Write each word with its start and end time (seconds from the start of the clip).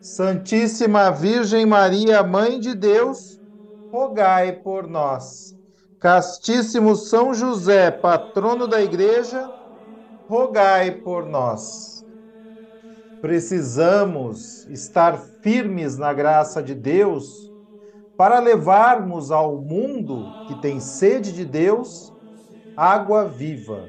Santíssima 0.00 1.10
Virgem 1.10 1.66
Maria, 1.66 2.22
Mãe 2.22 2.58
de 2.58 2.74
Deus, 2.74 3.38
rogai 3.92 4.52
por 4.52 4.88
nós. 4.88 5.54
Castíssimo 6.00 6.96
São 6.96 7.34
José, 7.34 7.90
patrono 7.90 8.66
da 8.66 8.80
Igreja, 8.80 9.46
rogai 10.26 10.90
por 11.02 11.26
nós. 11.26 12.02
Precisamos 13.20 14.64
estar 14.68 15.18
firmes 15.42 15.98
na 15.98 16.14
graça 16.14 16.62
de 16.62 16.74
Deus 16.74 17.50
para 18.16 18.38
levarmos 18.38 19.30
ao 19.30 19.60
mundo 19.60 20.24
que 20.46 20.54
tem 20.62 20.80
sede 20.80 21.30
de 21.30 21.44
Deus 21.44 22.10
água 22.74 23.28
viva. 23.28 23.86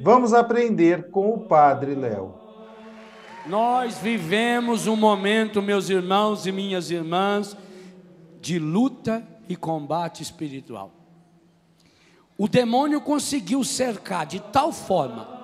Vamos 0.00 0.32
aprender 0.32 1.10
com 1.10 1.30
o 1.30 1.48
Padre 1.48 1.96
Léo. 1.96 2.41
Nós 3.46 3.98
vivemos 3.98 4.86
um 4.86 4.96
momento, 4.96 5.60
meus 5.60 5.88
irmãos 5.90 6.46
e 6.46 6.52
minhas 6.52 6.90
irmãs, 6.90 7.56
de 8.40 8.58
luta 8.58 9.26
e 9.48 9.56
combate 9.56 10.22
espiritual. 10.22 10.92
O 12.38 12.48
demônio 12.48 13.00
conseguiu 13.00 13.62
cercar 13.62 14.26
de 14.26 14.40
tal 14.40 14.72
forma 14.72 15.40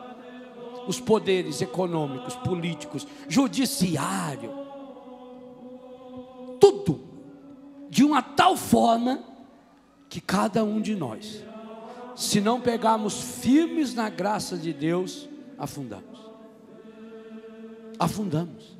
os 0.86 1.00
poderes 1.00 1.60
econômicos, 1.60 2.34
políticos, 2.36 3.06
judiciário, 3.28 4.52
tudo, 6.58 7.00
de 7.91 8.04
uma 8.04 8.22
tal 8.22 8.56
forma 8.56 9.22
que 10.08 10.20
cada 10.20 10.64
um 10.64 10.80
de 10.80 10.94
nós 10.94 11.44
se 12.19 12.41
não 12.41 12.60
pegarmos 12.60 13.20
firmes 13.20 13.94
na 13.94 14.10
graça 14.10 14.56
de 14.56 14.72
Deus, 14.72 15.28
afundamos. 15.56 16.17
Afundamos. 17.98 18.78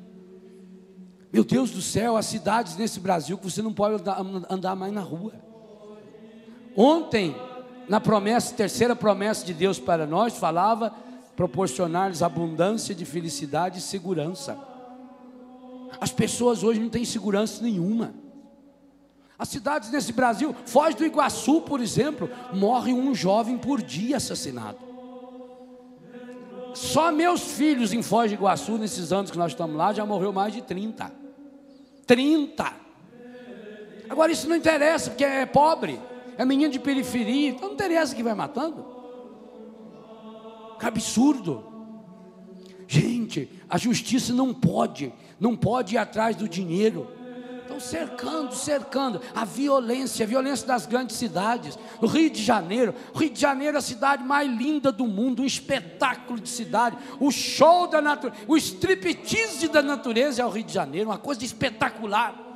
Meu 1.31 1.43
Deus 1.43 1.69
do 1.71 1.81
céu, 1.81 2.17
há 2.17 2.23
cidades 2.23 2.75
nesse 2.75 2.99
Brasil 2.99 3.37
que 3.37 3.49
você 3.49 3.61
não 3.61 3.73
pode 3.73 4.03
andar 4.49 4.75
mais 4.75 4.91
na 4.91 5.01
rua. 5.01 5.33
Ontem, 6.75 7.35
na 7.87 7.99
promessa, 7.99 8.55
terceira 8.55 8.95
promessa 8.95 9.45
de 9.45 9.53
Deus 9.53 9.79
para 9.79 10.07
nós, 10.07 10.37
falava 10.37 10.93
proporcionar-lhes 11.35 12.21
abundância 12.21 12.95
de 12.95 13.05
felicidade 13.05 13.79
e 13.79 13.81
segurança. 13.81 14.57
As 16.01 16.11
pessoas 16.11 16.63
hoje 16.63 16.79
não 16.79 16.89
têm 16.89 17.05
segurança 17.05 17.63
nenhuma. 17.63 18.13
As 19.37 19.49
cidades 19.49 19.89
nesse 19.91 20.11
Brasil, 20.11 20.55
Foz 20.65 20.95
do 20.95 21.05
Iguaçu, 21.05 21.61
por 21.61 21.79
exemplo, 21.79 22.29
morre 22.53 22.91
um 22.91 23.15
jovem 23.15 23.57
por 23.57 23.81
dia 23.81 24.17
assassinado. 24.17 24.88
Só 26.73 27.11
meus 27.11 27.41
filhos 27.41 27.93
em 27.93 28.01
Foz 28.01 28.31
do 28.31 28.35
Iguaçu, 28.35 28.77
nesses 28.77 29.11
anos 29.11 29.31
que 29.31 29.37
nós 29.37 29.51
estamos 29.51 29.75
lá, 29.75 29.93
já 29.93 30.05
morreu 30.05 30.31
mais 30.31 30.53
de 30.53 30.61
30. 30.61 31.11
30. 32.05 32.73
Agora 34.09 34.31
isso 34.31 34.47
não 34.49 34.55
interessa, 34.55 35.11
porque 35.11 35.23
é 35.23 35.45
pobre, 35.45 35.99
é 36.37 36.45
menino 36.45 36.71
de 36.71 36.79
periferia, 36.79 37.49
então 37.49 37.67
não 37.67 37.75
interessa 37.75 38.15
que 38.15 38.23
vai 38.23 38.33
matando. 38.33 38.85
Que 40.79 40.85
absurdo. 40.85 41.63
Gente, 42.87 43.49
a 43.69 43.77
justiça 43.77 44.33
não 44.33 44.53
pode, 44.53 45.13
não 45.39 45.55
pode 45.55 45.95
ir 45.95 45.97
atrás 45.97 46.35
do 46.35 46.49
dinheiro 46.49 47.18
cercando, 47.79 48.53
cercando 48.55 49.21
a 49.33 49.45
violência, 49.45 50.25
a 50.25 50.27
violência 50.27 50.67
das 50.67 50.85
grandes 50.85 51.15
cidades. 51.15 51.77
O 52.01 52.07
Rio 52.07 52.29
de 52.29 52.43
Janeiro, 52.43 52.93
o 53.13 53.17
Rio 53.17 53.29
de 53.29 53.39
Janeiro 53.39 53.77
é 53.77 53.79
a 53.79 53.81
cidade 53.81 54.23
mais 54.23 54.49
linda 54.49 54.91
do 54.91 55.07
mundo, 55.07 55.41
um 55.41 55.45
espetáculo 55.45 56.39
de 56.39 56.49
cidade, 56.49 56.97
o 57.19 57.31
show 57.31 57.87
da 57.87 58.01
natureza, 58.01 58.43
o 58.47 58.57
striptease 58.57 59.67
da 59.67 59.81
natureza 59.81 60.41
é 60.41 60.45
o 60.45 60.49
Rio 60.49 60.63
de 60.63 60.73
Janeiro, 60.73 61.09
uma 61.09 61.17
coisa 61.17 61.43
espetacular. 61.43 62.47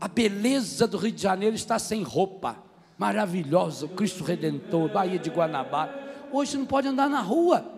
A 0.00 0.08
beleza 0.08 0.86
do 0.86 0.98
Rio 0.98 1.12
de 1.12 1.22
Janeiro 1.22 1.56
está 1.56 1.78
sem 1.78 2.02
roupa, 2.02 2.56
maravilhosa, 2.98 3.86
o 3.86 3.90
Cristo 3.90 4.24
Redentor, 4.24 4.90
Baía 4.90 5.18
de 5.18 5.30
Guanabara. 5.30 6.06
Hoje 6.32 6.58
não 6.58 6.66
pode 6.66 6.88
andar 6.88 7.08
na 7.08 7.20
rua. 7.20 7.75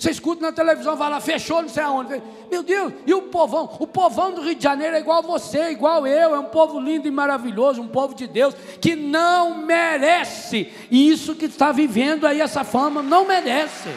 Você 0.00 0.12
escuta 0.12 0.40
na 0.40 0.50
televisão, 0.50 0.96
vai 0.96 1.10
lá, 1.10 1.20
fechou, 1.20 1.60
não 1.60 1.68
sei 1.68 1.82
aonde. 1.82 2.22
Meu 2.50 2.62
Deus, 2.62 2.90
e 3.06 3.12
o 3.12 3.20
povão? 3.24 3.76
O 3.78 3.86
povão 3.86 4.32
do 4.32 4.40
Rio 4.40 4.54
de 4.54 4.62
Janeiro 4.62 4.96
é 4.96 4.98
igual 5.00 5.22
você, 5.22 5.72
igual 5.72 6.06
eu, 6.06 6.34
é 6.34 6.38
um 6.38 6.46
povo 6.46 6.80
lindo 6.80 7.06
e 7.06 7.10
maravilhoso, 7.10 7.82
um 7.82 7.86
povo 7.86 8.14
de 8.14 8.26
Deus, 8.26 8.54
que 8.80 8.96
não 8.96 9.58
merece 9.58 10.72
isso 10.90 11.34
que 11.34 11.44
está 11.44 11.70
vivendo 11.70 12.26
aí, 12.26 12.40
essa 12.40 12.64
fama, 12.64 13.02
não 13.02 13.26
merece. 13.26 13.90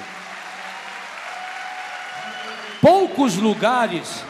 Poucos 2.82 3.38
lugares, 3.38 4.26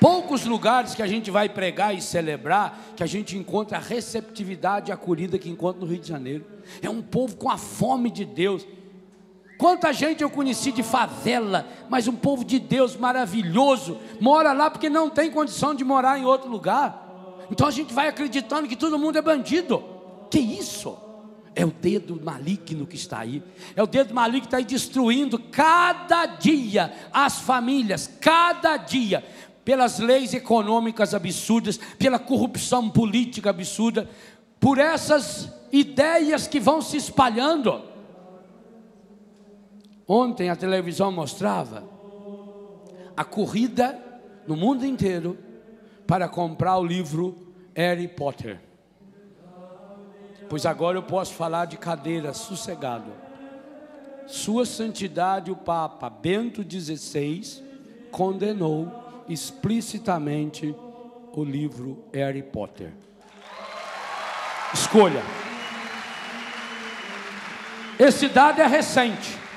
poucos 0.00 0.44
lugares 0.44 0.92
que 0.92 1.02
a 1.04 1.06
gente 1.06 1.30
vai 1.30 1.48
pregar 1.48 1.94
e 1.94 2.02
celebrar, 2.02 2.76
que 2.96 3.04
a 3.04 3.06
gente 3.06 3.38
encontra 3.38 3.78
a 3.78 3.80
receptividade 3.80 4.90
e 4.90 4.92
acolhida 4.92 5.38
que 5.38 5.48
encontra 5.48 5.80
no 5.80 5.86
Rio 5.86 6.00
de 6.00 6.08
Janeiro. 6.08 6.44
É 6.82 6.90
um 6.90 7.00
povo 7.00 7.36
com 7.36 7.48
a 7.48 7.56
fome 7.56 8.10
de 8.10 8.24
Deus 8.24 8.66
Quanta 9.58 9.92
gente 9.92 10.22
eu 10.22 10.30
conheci 10.30 10.70
de 10.70 10.84
favela, 10.84 11.66
mas 11.90 12.06
um 12.06 12.14
povo 12.14 12.44
de 12.44 12.60
Deus 12.60 12.96
maravilhoso, 12.96 13.98
mora 14.20 14.52
lá 14.52 14.70
porque 14.70 14.88
não 14.88 15.10
tem 15.10 15.32
condição 15.32 15.74
de 15.74 15.84
morar 15.84 16.16
em 16.16 16.24
outro 16.24 16.48
lugar. 16.48 17.08
Então 17.50 17.66
a 17.66 17.70
gente 17.72 17.92
vai 17.92 18.06
acreditando 18.06 18.68
que 18.68 18.76
todo 18.76 18.98
mundo 18.98 19.18
é 19.18 19.22
bandido. 19.22 19.82
Que 20.30 20.38
isso? 20.38 20.96
É 21.56 21.64
o 21.64 21.72
dedo 21.72 22.20
maligno 22.22 22.86
que 22.86 22.94
está 22.94 23.18
aí. 23.18 23.42
É 23.74 23.82
o 23.82 23.86
dedo 23.86 24.14
maligno 24.14 24.42
que 24.42 24.46
está 24.46 24.58
aí 24.58 24.64
destruindo 24.64 25.40
cada 25.40 26.24
dia 26.24 26.92
as 27.12 27.40
famílias, 27.40 28.08
cada 28.20 28.76
dia, 28.76 29.24
pelas 29.64 29.98
leis 29.98 30.34
econômicas 30.34 31.14
absurdas, 31.14 31.80
pela 31.98 32.20
corrupção 32.20 32.88
política 32.88 33.50
absurda, 33.50 34.08
por 34.60 34.78
essas 34.78 35.52
ideias 35.72 36.46
que 36.46 36.60
vão 36.60 36.80
se 36.80 36.96
espalhando. 36.96 37.87
Ontem 40.08 40.48
a 40.48 40.56
televisão 40.56 41.12
mostrava 41.12 41.84
a 43.14 43.24
corrida 43.24 44.02
no 44.46 44.56
mundo 44.56 44.86
inteiro 44.86 45.36
para 46.06 46.26
comprar 46.26 46.78
o 46.78 46.84
livro 46.84 47.36
Harry 47.74 48.08
Potter. 48.08 48.58
Pois 50.48 50.64
agora 50.64 50.96
eu 50.96 51.02
posso 51.02 51.34
falar 51.34 51.66
de 51.66 51.76
cadeira 51.76 52.32
sossegado. 52.32 53.12
Sua 54.26 54.64
Santidade 54.64 55.50
o 55.50 55.56
Papa 55.56 56.08
Bento 56.08 56.62
XVI 56.62 57.62
condenou 58.10 58.90
explicitamente 59.28 60.74
o 61.34 61.44
livro 61.44 62.02
Harry 62.14 62.42
Potter. 62.42 62.94
Escolha. 64.72 65.22
Esse 67.98 68.28
dado 68.28 68.62
é 68.62 68.66
recente. 68.66 69.47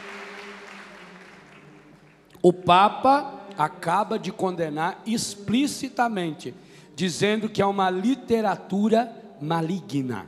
O 2.42 2.52
Papa 2.52 3.40
acaba 3.58 4.18
de 4.18 4.32
condenar 4.32 5.02
explicitamente, 5.06 6.54
dizendo 6.96 7.48
que 7.48 7.62
é 7.62 7.66
uma 7.66 7.90
literatura 7.90 9.16
maligna 9.40 10.28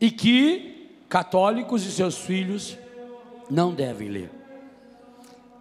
e 0.00 0.10
que 0.10 0.90
católicos 1.08 1.86
e 1.86 1.92
seus 1.92 2.18
filhos 2.18 2.76
não 3.48 3.74
devem 3.74 4.08
ler. 4.08 4.30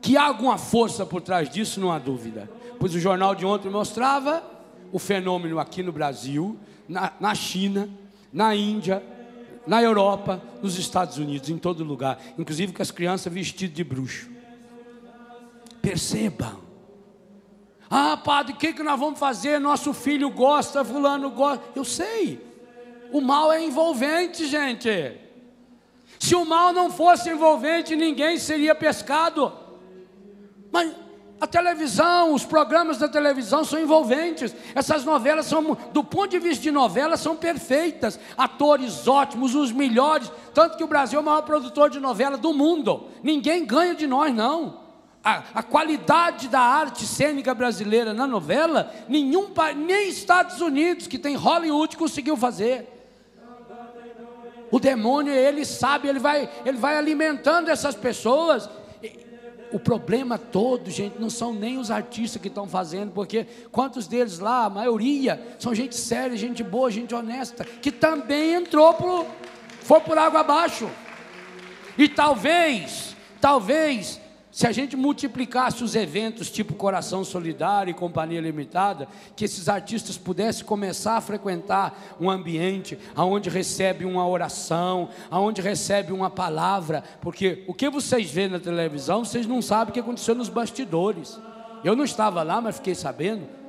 Que 0.02 0.18
há 0.18 0.24
alguma 0.24 0.58
força 0.58 1.06
por 1.06 1.22
trás 1.22 1.50
disso, 1.50 1.80
não 1.80 1.92
há 1.92 2.00
dúvida. 2.00 2.50
Pois 2.80 2.96
o 2.96 3.00
jornal 3.00 3.36
de 3.36 3.46
ontem 3.46 3.70
mostrava 3.70 4.44
o 4.92 4.98
fenômeno 4.98 5.60
aqui 5.60 5.84
no 5.84 5.92
Brasil, 5.92 6.58
na, 6.88 7.14
na 7.20 7.36
China, 7.36 7.88
na 8.34 8.56
Índia, 8.56 9.04
na 9.68 9.82
Europa, 9.82 10.42
nos 10.62 10.78
Estados 10.80 11.18
Unidos, 11.18 11.50
em 11.50 11.58
todo 11.58 11.84
lugar, 11.84 12.20
inclusive 12.38 12.74
com 12.74 12.82
as 12.82 12.90
crianças 12.90 13.32
vestidas 13.32 13.76
de 13.76 13.84
bruxo. 13.84 14.28
Percebam. 15.82 16.62
Ah, 17.90 18.16
padre, 18.16 18.54
o 18.54 18.56
que, 18.56 18.72
que 18.72 18.84
nós 18.84 19.00
vamos 19.00 19.20
fazer? 19.20 19.60
Nosso 19.60 19.94
filho 19.94 20.30
gosta, 20.30 20.86
fulano 20.86 21.30
gosta. 21.30 21.64
Eu 21.76 21.84
sei. 21.84 22.40
O 23.12 23.20
mal 23.20 23.52
é 23.52 23.62
envolvente, 23.62 24.48
gente. 24.48 25.20
Se 26.18 26.36
o 26.36 26.46
mal 26.46 26.72
não 26.72 26.90
fosse 26.90 27.30
envolvente, 27.30 27.96
ninguém 27.96 28.38
seria 28.38 28.74
pescado. 28.74 29.52
Mas 30.72 30.94
a 31.42 31.48
televisão, 31.48 32.34
os 32.34 32.46
programas 32.46 33.00
da 33.00 33.10
televisão 33.10 33.66
são 33.66 33.80
envolventes. 33.80 34.56
Essas 34.76 35.04
novelas 35.04 35.48
são, 35.48 35.76
do 35.92 36.04
ponto 36.04 36.30
de 36.30 36.38
vista 36.38 36.62
de 36.62 36.70
novela, 36.70 37.18
são 37.18 37.36
perfeitas. 37.36 38.20
Atores 38.38 39.08
ótimos, 39.08 39.56
os 39.56 39.72
melhores. 39.72 40.32
Tanto 40.54 40.78
que 40.78 40.84
o 40.84 40.88
Brasil 40.88 41.18
é 41.18 41.22
o 41.22 41.26
maior 41.26 41.42
produtor 41.42 41.90
de 41.90 42.00
novela 42.00 42.38
do 42.38 42.54
mundo. 42.54 43.08
Ninguém 43.24 43.66
ganha 43.66 43.96
de 43.96 44.06
nós, 44.06 44.34
não. 44.34 44.81
A, 45.24 45.44
a 45.56 45.64
qualidade 45.64 46.48
da 46.48 46.60
arte 46.60 47.06
cênica 47.06 47.54
brasileira 47.54 48.14
na 48.14 48.26
novela, 48.26 48.92
nenhum 49.08 49.50
nem 49.76 50.10
Estados 50.10 50.62
Unidos, 50.62 51.08
que 51.08 51.20
tem 51.20 51.36
Hollywood, 51.36 51.96
conseguiu 51.96 52.36
fazer. 52.36 52.88
O 54.72 54.80
demônio, 54.80 55.34
ele 55.34 55.66
sabe, 55.66 56.08
ele 56.08 56.20
vai, 56.20 56.50
ele 56.66 56.78
vai 56.78 56.98
alimentando 56.98 57.70
essas 57.70 57.94
pessoas 57.94 58.70
o 59.72 59.80
problema 59.80 60.38
todo, 60.38 60.92
gente, 60.92 61.20
não 61.20 61.30
são 61.30 61.54
nem 61.54 61.78
os 61.78 61.90
artistas 61.90 62.42
que 62.42 62.50
estão 62.50 62.68
fazendo, 62.68 63.12
porque 63.12 63.48
quantos 63.72 64.06
deles 64.06 64.40
lá, 64.40 64.66
a 64.66 64.70
maioria, 64.70 65.56
são 65.58 65.74
gente 65.74 65.96
séria, 65.96 66.38
gente 66.38 66.62
boa, 66.62 66.92
gente 66.92 67.16
honesta, 67.16 67.64
que 67.64 67.92
também 67.92 68.54
entrou 68.54 68.94
por, 68.94 69.26
foi 69.82 70.00
por 70.02 70.18
água 70.18 70.42
abaixo. 70.42 70.90
E 71.98 72.08
talvez, 72.10 73.16
talvez, 73.40 74.20
se 74.52 74.68
a 74.68 74.72
gente 74.72 74.98
multiplicasse 74.98 75.84
os 75.84 75.96
eventos 75.96 76.52
tipo 76.52 76.74
Coração 76.74 77.24
Solidário 77.24 77.92
e 77.92 77.94
Companhia 77.94 78.42
Limitada, 78.42 79.08
que 79.36 79.46
esses 79.46 79.70
artistas 79.70 80.18
pudessem 80.18 80.66
começar 80.66 81.16
a 81.16 81.22
frequentar 81.22 82.18
um 82.20 82.30
ambiente 82.30 83.00
onde 83.16 83.50
recebe 83.50 84.04
uma 84.04 84.28
oração, 84.28 85.08
onde 85.32 85.62
recebe 85.62 86.12
uma 86.12 86.30
palavra, 86.30 87.02
porque 87.22 87.64
o 87.66 87.74
que 87.74 87.90
vocês 87.90 88.30
vêem 88.30 88.50
na 88.50 88.60
televisão, 88.60 89.24
vocês 89.24 89.48
não 89.48 89.62
sabem 89.62 89.92
o 89.92 89.94
que 89.94 90.00
aconteceu 90.02 90.36
nos 90.36 90.50
bastidores. 90.50 91.40
Eu 91.84 91.96
não 91.96 92.04
estava 92.04 92.44
lá, 92.44 92.60
mas 92.60 92.76
fiquei 92.76 92.94
sabendo 92.94 93.61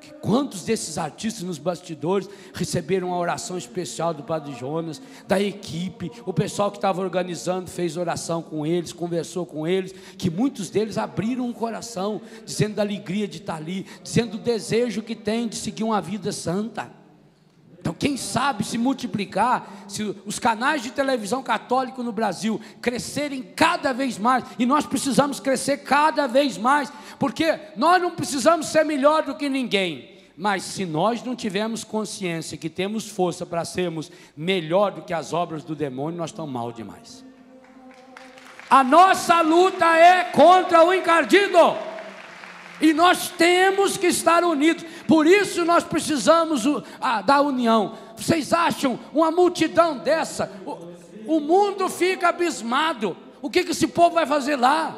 que 0.00 0.12
quantos 0.14 0.64
desses 0.64 0.98
artistas 0.98 1.42
nos 1.42 1.58
bastidores 1.58 2.28
receberam 2.54 3.08
uma 3.08 3.18
oração 3.18 3.56
especial 3.56 4.12
do 4.14 4.22
Padre 4.22 4.54
Jonas, 4.54 5.00
da 5.26 5.40
equipe, 5.40 6.10
o 6.24 6.32
pessoal 6.32 6.70
que 6.70 6.78
estava 6.78 7.00
organizando 7.00 7.70
fez 7.70 7.96
oração 7.96 8.42
com 8.42 8.66
eles, 8.66 8.92
conversou 8.92 9.46
com 9.46 9.66
eles, 9.66 9.94
que 10.16 10.30
muitos 10.30 10.70
deles 10.70 10.98
abriram 10.98 11.48
o 11.48 11.54
coração, 11.54 12.20
dizendo 12.44 12.76
da 12.76 12.82
alegria 12.82 13.28
de 13.28 13.38
estar 13.38 13.56
ali, 13.56 13.86
dizendo 14.02 14.32
do 14.32 14.38
desejo 14.38 15.02
que 15.02 15.14
tem 15.14 15.48
de 15.48 15.56
seguir 15.56 15.84
uma 15.84 16.00
vida 16.00 16.32
santa. 16.32 16.97
Então, 17.80 17.94
quem 17.94 18.16
sabe 18.16 18.64
se 18.64 18.76
multiplicar, 18.76 19.84
se 19.86 20.14
os 20.26 20.38
canais 20.38 20.82
de 20.82 20.90
televisão 20.90 21.42
católico 21.42 22.02
no 22.02 22.12
Brasil 22.12 22.60
crescerem 22.82 23.42
cada 23.42 23.92
vez 23.92 24.18
mais, 24.18 24.44
e 24.58 24.66
nós 24.66 24.84
precisamos 24.84 25.38
crescer 25.38 25.78
cada 25.78 26.26
vez 26.26 26.58
mais, 26.58 26.92
porque 27.18 27.58
nós 27.76 28.02
não 28.02 28.10
precisamos 28.10 28.66
ser 28.66 28.84
melhor 28.84 29.22
do 29.22 29.34
que 29.36 29.48
ninguém, 29.48 30.18
mas 30.36 30.62
se 30.64 30.84
nós 30.84 31.22
não 31.22 31.34
tivermos 31.34 31.84
consciência 31.84 32.58
que 32.58 32.68
temos 32.68 33.08
força 33.08 33.46
para 33.46 33.64
sermos 33.64 34.10
melhor 34.36 34.92
do 34.92 35.02
que 35.02 35.14
as 35.14 35.32
obras 35.32 35.64
do 35.64 35.74
demônio, 35.74 36.18
nós 36.18 36.30
estamos 36.30 36.52
mal 36.52 36.70
demais. 36.70 37.24
A 38.70 38.84
nossa 38.84 39.40
luta 39.40 39.86
é 39.96 40.24
contra 40.24 40.84
o 40.84 40.92
encardido. 40.92 41.58
E 42.80 42.92
nós 42.92 43.28
temos 43.30 43.96
que 43.96 44.06
estar 44.06 44.44
unidos. 44.44 44.84
Por 45.06 45.26
isso 45.26 45.64
nós 45.64 45.84
precisamos 45.84 46.64
da 47.24 47.40
união. 47.40 47.96
Vocês 48.16 48.52
acham 48.52 48.98
uma 49.12 49.30
multidão 49.30 49.98
dessa? 49.98 50.50
O, 50.64 51.36
o 51.36 51.40
mundo 51.40 51.88
fica 51.88 52.28
abismado. 52.28 53.16
O 53.42 53.50
que, 53.50 53.64
que 53.64 53.72
esse 53.72 53.88
povo 53.88 54.14
vai 54.14 54.26
fazer 54.26 54.56
lá? 54.56 54.96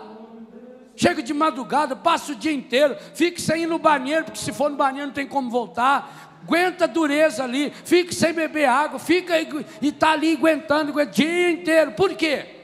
Chega 0.96 1.22
de 1.22 1.32
madrugada, 1.32 1.96
passa 1.96 2.32
o 2.32 2.34
dia 2.34 2.52
inteiro, 2.52 2.94
fica 3.14 3.40
sem 3.40 3.62
ir 3.62 3.66
no 3.66 3.78
banheiro, 3.78 4.24
porque 4.24 4.38
se 4.38 4.52
for 4.52 4.68
no 4.68 4.76
banheiro 4.76 5.06
não 5.06 5.14
tem 5.14 5.26
como 5.26 5.50
voltar. 5.50 6.42
Aguenta 6.42 6.84
a 6.84 6.86
dureza 6.86 7.44
ali, 7.44 7.72
fica 7.84 8.12
sem 8.12 8.32
beber 8.32 8.66
água, 8.66 8.98
fica 8.98 9.38
e 9.40 9.88
está 9.88 10.12
ali 10.12 10.34
aguentando 10.34 10.94
o 10.94 11.04
dia 11.06 11.50
inteiro. 11.50 11.92
Por 11.92 12.14
quê? 12.14 12.59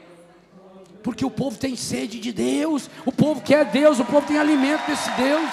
Porque 1.07 1.23
o 1.23 1.31
povo 1.31 1.57
tem 1.57 1.73
sede 1.77 2.19
de 2.19 2.33
Deus, 2.33 2.89
o 3.05 3.13
povo 3.13 3.39
quer 3.39 3.63
Deus, 3.63 3.97
o 3.97 4.03
povo 4.03 4.27
tem 4.27 4.37
alimento 4.37 4.85
desse 4.87 5.09
Deus. 5.11 5.49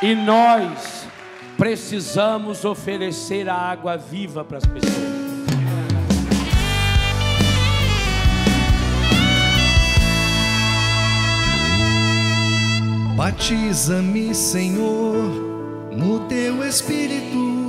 E 0.00 0.14
nós 0.14 1.06
precisamos 1.58 2.64
oferecer 2.64 3.46
a 3.46 3.54
água 3.54 3.98
viva 3.98 4.42
para 4.42 4.56
as 4.56 4.64
pessoas. 4.64 4.94
Batiza-me, 13.14 14.34
Senhor, 14.34 15.28
no 15.92 16.20
teu 16.20 16.66
espírito, 16.66 17.63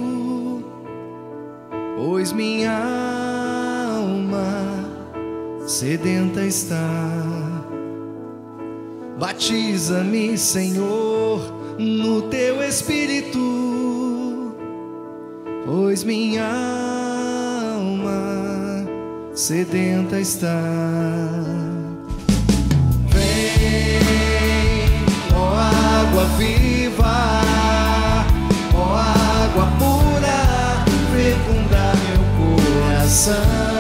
pois 2.06 2.31
minha 2.31 2.72
alma 3.98 4.86
sedenta 5.66 6.46
está. 6.46 7.12
Batiza-me, 9.18 10.38
Senhor, 10.38 11.42
no 11.80 12.22
teu 12.30 12.62
espírito, 12.62 14.54
pois 15.66 16.04
minha 16.04 16.46
alma 17.74 18.86
sedenta 19.34 20.19
está. 20.19 20.62
Vem, 23.09 24.25
meu 33.16 33.75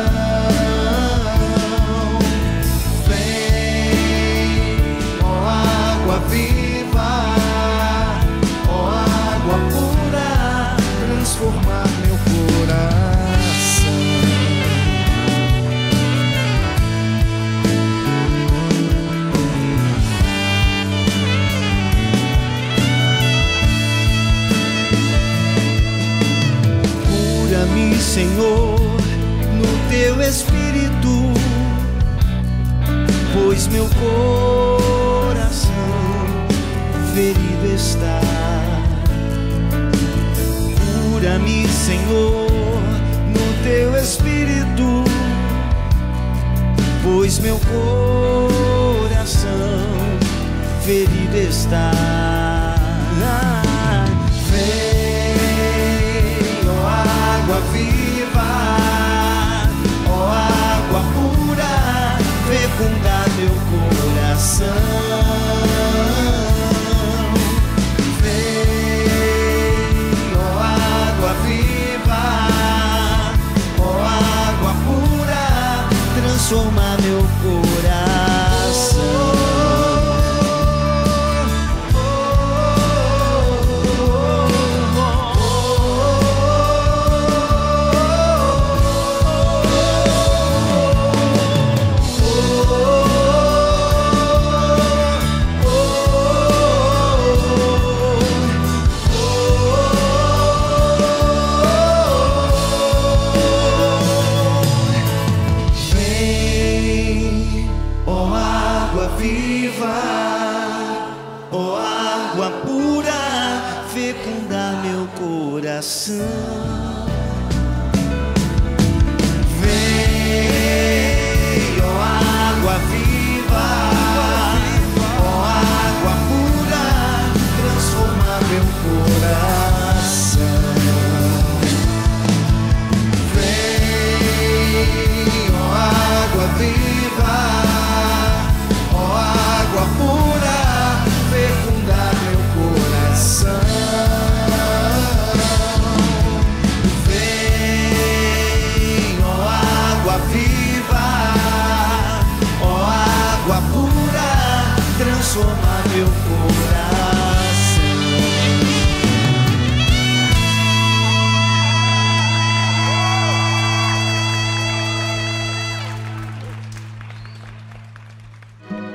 transformar 155.25 155.83
meu 155.89 156.05
coração. 156.05 156.85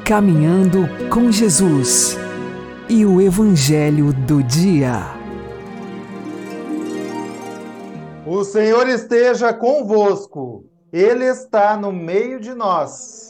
Caminhando 0.04 0.88
com 1.08 1.32
Jesus 1.32 2.16
e 2.88 3.04
o 3.04 3.20
Evangelho 3.20 4.12
do 4.12 4.42
Dia. 4.42 5.02
O 8.24 8.44
Senhor 8.44 8.88
esteja 8.88 9.52
convosco, 9.52 10.64
Ele 10.92 11.24
está 11.24 11.76
no 11.76 11.92
meio 11.92 12.38
de 12.38 12.54
nós. 12.54 13.29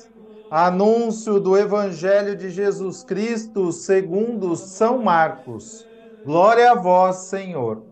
Anúncio 0.50 1.40
do 1.40 1.56
Evangelho 1.56 2.36
de 2.36 2.50
Jesus 2.50 3.02
Cristo 3.04 3.72
segundo 3.72 4.56
São 4.56 4.98
Marcos. 5.02 5.88
Glória 6.24 6.72
a 6.72 6.74
vós, 6.74 7.28
Senhor. 7.28 7.86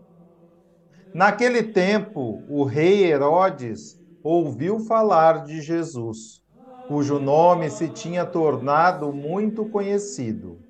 Naquele 1.13 1.63
tempo, 1.63 2.43
o 2.47 2.63
rei 2.63 3.03
Herodes 3.05 3.97
ouviu 4.21 4.79
falar 4.81 5.43
de 5.45 5.61
Jesus, 5.61 6.41
cujo 6.85 7.19
nome 7.19 7.69
se 7.69 7.89
tinha 7.89 8.25
tornado 8.25 9.13
muito 9.13 9.65
conhecido. 9.69 10.61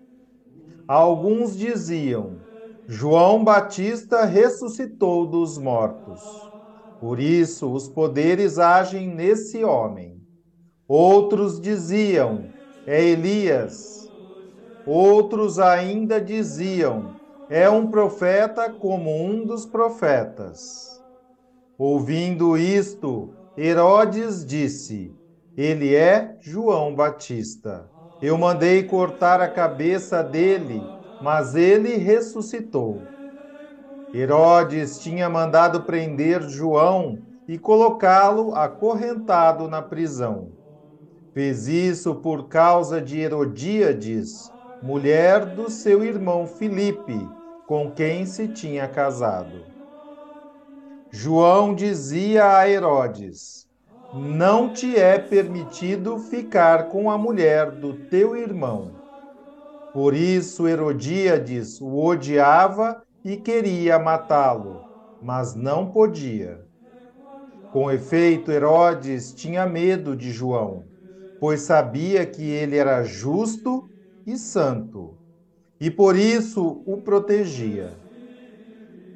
Alguns 0.87 1.57
diziam: 1.57 2.43
João 2.87 3.43
Batista 3.43 4.25
ressuscitou 4.25 5.25
dos 5.27 5.57
mortos. 5.57 6.51
Por 6.99 7.19
isso, 7.19 7.71
os 7.71 7.87
poderes 7.87 8.59
agem 8.59 9.07
nesse 9.07 9.63
homem. 9.63 10.18
Outros 10.89 11.61
diziam: 11.61 12.51
É 12.85 13.03
Elias. 13.03 14.11
Outros 14.83 15.59
ainda 15.59 16.19
diziam: 16.19 17.15
É 17.47 17.69
um 17.69 17.91
profeta 17.91 18.73
como 18.73 19.11
um 19.23 19.45
dos 19.45 19.67
profetas. 19.67 20.99
Ouvindo 21.77 22.57
isto, 22.57 23.37
Herodes 23.55 24.43
disse: 24.45 25.15
Ele 25.55 25.95
é 25.95 26.35
João 26.41 26.95
Batista. 26.95 27.91
Eu 28.19 28.37
mandei 28.37 28.83
cortar 28.83 29.41
a 29.41 29.47
cabeça 29.47 30.23
dele, 30.23 30.91
mas 31.19 31.55
ele 31.55 31.97
ressuscitou. 31.97 33.13
Herodes 34.13 34.99
tinha 34.99 35.29
mandado 35.29 35.83
prender 35.85 36.41
João 36.49 37.23
e 37.47 37.59
colocá-lo 37.59 38.55
acorrentado 38.55 39.67
na 39.67 39.81
prisão. 39.83 40.58
Fez 41.33 41.67
isso 41.67 42.15
por 42.15 42.47
causa 42.47 42.99
de 42.99 43.19
Herodíades, 43.19 44.51
mulher 44.81 45.45
do 45.45 45.69
seu 45.69 46.03
irmão 46.03 46.47
Filipe, 46.47 47.29
com 47.67 47.91
quem 47.91 48.25
se 48.25 48.47
tinha 48.47 48.87
casado. 48.87 49.63
João 51.11 51.75
dizia 51.75 52.57
a 52.57 52.69
Herodes: 52.69 53.67
Não 54.11 54.73
te 54.73 54.97
é 54.97 55.19
permitido 55.19 56.17
ficar 56.17 56.89
com 56.89 57.11
a 57.11 57.17
mulher 57.17 57.71
do 57.71 57.93
teu 57.93 58.35
irmão. 58.35 58.99
Por 59.93 60.15
isso 60.15 60.67
Herodíades 60.67 61.79
o 61.79 61.95
odiava 61.95 63.03
e 63.23 63.37
queria 63.37 63.99
matá-lo, 63.99 64.87
mas 65.21 65.53
não 65.55 65.91
podia. 65.91 66.65
Com 67.71 67.91
efeito, 67.91 68.51
Herodes 68.51 69.31
tinha 69.33 69.65
medo 69.67 70.15
de 70.15 70.31
João, 70.31 70.88
pois 71.39 71.61
sabia 71.61 72.25
que 72.25 72.43
ele 72.43 72.77
era 72.77 73.03
justo 73.03 73.89
e 74.25 74.37
santo, 74.37 75.17
e 75.79 75.91
por 75.91 76.15
isso 76.15 76.83
o 76.85 77.01
protegia. 77.01 77.99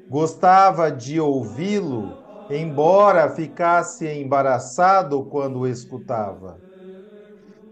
Gostava 0.10 0.90
de 0.90 1.20
ouvi-lo, 1.20 2.22
embora 2.50 3.30
ficasse 3.30 4.08
embaraçado 4.08 5.26
quando 5.26 5.60
o 5.60 5.68
escutava. 5.68 6.64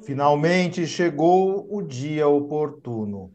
Finalmente 0.01 0.85
chegou 0.87 1.65
o 1.73 1.81
dia 1.81 2.27
oportuno. 2.27 3.33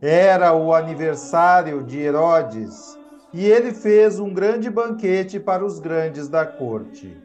Era 0.00 0.54
o 0.54 0.74
aniversário 0.74 1.84
de 1.84 1.98
Herodes 1.98 2.98
e 3.32 3.44
ele 3.44 3.72
fez 3.74 4.18
um 4.20 4.32
grande 4.32 4.70
banquete 4.70 5.40
para 5.40 5.64
os 5.64 5.78
grandes 5.80 6.28
da 6.28 6.46
corte, 6.46 7.22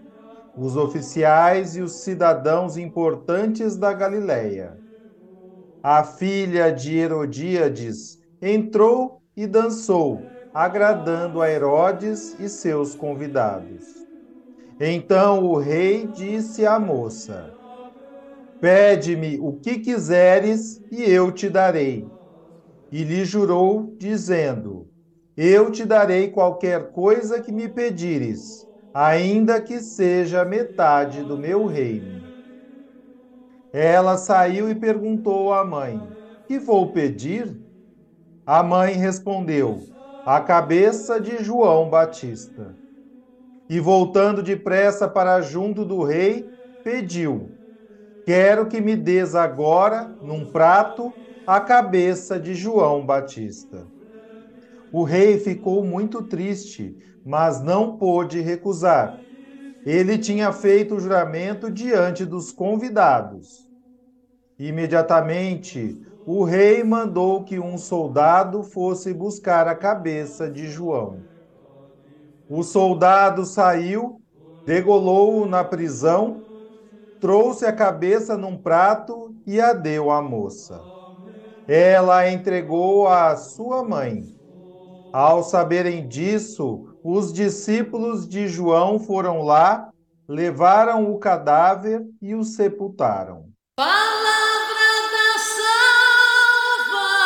os 0.55 0.75
oficiais 0.77 1.75
e 1.75 1.81
os 1.81 2.03
cidadãos 2.03 2.77
importantes 2.77 3.77
da 3.77 3.93
Galileia. 3.93 4.81
A 5.83 6.03
filha 6.03 6.69
de 6.71 6.97
Herodíades 6.97 8.19
entrou 8.41 9.21
e 9.37 9.47
dançou, 9.47 10.33
agradando 10.53 11.41
a 11.41 11.49
Herodes 11.49 12.37
e 12.37 12.49
seus 12.49 12.93
convidados. 12.95 14.05
Então 14.79 15.45
o 15.45 15.57
rei 15.57 16.07
disse 16.07 16.65
à 16.65 16.79
moça: 16.79 17.55
Pede-me 18.59 19.39
o 19.39 19.59
que 19.59 19.79
quiseres 19.79 20.81
e 20.91 21.03
eu 21.03 21.31
te 21.31 21.49
darei. 21.49 22.11
E 22.91 23.03
lhe 23.03 23.25
jurou, 23.25 23.95
dizendo: 23.97 24.89
Eu 25.35 25.71
te 25.71 25.85
darei 25.85 26.31
qualquer 26.31 26.91
coisa 26.91 27.41
que 27.41 27.51
me 27.51 27.69
pedires, 27.69 28.64
ainda 28.95 29.61
que 29.61 29.81
seja 29.81 30.45
metade 30.45 31.23
do 31.23 31.37
meu 31.37 31.65
reino. 31.67 32.23
Ela 33.71 34.17
saiu 34.17 34.69
e 34.69 34.75
perguntou 34.75 35.53
à 35.53 35.63
mãe: 35.65 36.09
Que 36.47 36.57
vou 36.59 36.91
pedir? 36.93 37.59
A 38.45 38.63
mãe 38.63 38.93
respondeu: 38.93 39.89
A 40.25 40.41
cabeça 40.41 41.19
de 41.21 41.43
João 41.43 41.89
Batista. 41.89 42.77
E 43.69 43.79
voltando 43.79 44.43
depressa 44.43 45.07
para 45.09 45.41
junto 45.41 45.85
do 45.85 46.03
rei, 46.03 46.51
pediu: 46.83 47.57
Quero 48.25 48.67
que 48.69 48.81
me 48.81 48.95
des 48.95 49.35
agora, 49.35 50.15
num 50.21 50.49
prato, 50.51 51.15
a 51.45 51.61
cabeça 51.61 52.39
de 52.39 52.55
João 52.55 53.05
Batista. 53.05 53.91
O 54.91 55.03
rei 55.03 55.39
ficou 55.39 55.83
muito 55.83 56.23
triste, 56.23 56.95
mas 57.25 57.59
não 57.59 57.97
pôde 57.97 58.39
recusar. 58.39 59.19
Ele 59.83 60.17
tinha 60.17 60.51
feito 60.53 60.95
o 60.95 60.99
juramento 60.99 61.71
diante 61.71 62.23
dos 62.23 62.51
convidados. 62.51 63.67
Imediatamente, 64.59 65.99
o 66.25 66.43
rei 66.43 66.83
mandou 66.83 67.43
que 67.43 67.59
um 67.59 67.77
soldado 67.77 68.63
fosse 68.63 69.13
buscar 69.13 69.67
a 69.67 69.75
cabeça 69.75 70.49
de 70.49 70.67
João. 70.67 71.19
O 72.47 72.63
soldado 72.63 73.43
saiu, 73.43 74.21
degolou-o 74.65 75.45
na 75.45 75.63
prisão, 75.63 76.43
trouxe 77.19 77.65
a 77.65 77.73
cabeça 77.73 78.37
num 78.37 78.57
prato 78.57 79.35
e 79.45 79.59
a 79.59 79.73
deu 79.73 80.11
à 80.11 80.21
moça. 80.21 80.79
Ela 81.67 82.17
a 82.19 82.31
entregou 82.31 83.07
à 83.07 83.35
sua 83.35 83.83
mãe. 83.83 84.23
Ao 85.11 85.43
saberem 85.43 86.07
disso, 86.07 86.94
os 87.07 87.31
discípulos 87.31 88.27
de 88.27 88.47
João 88.47 88.97
foram 88.97 89.43
lá, 89.43 89.89
levaram 90.27 91.11
o 91.11 91.19
cadáver 91.19 92.03
e 92.19 92.33
o 92.33 92.43
sepultaram. 92.43 93.45
Palavra 93.77 93.93
da 95.13 95.37
salvação. 96.97 97.21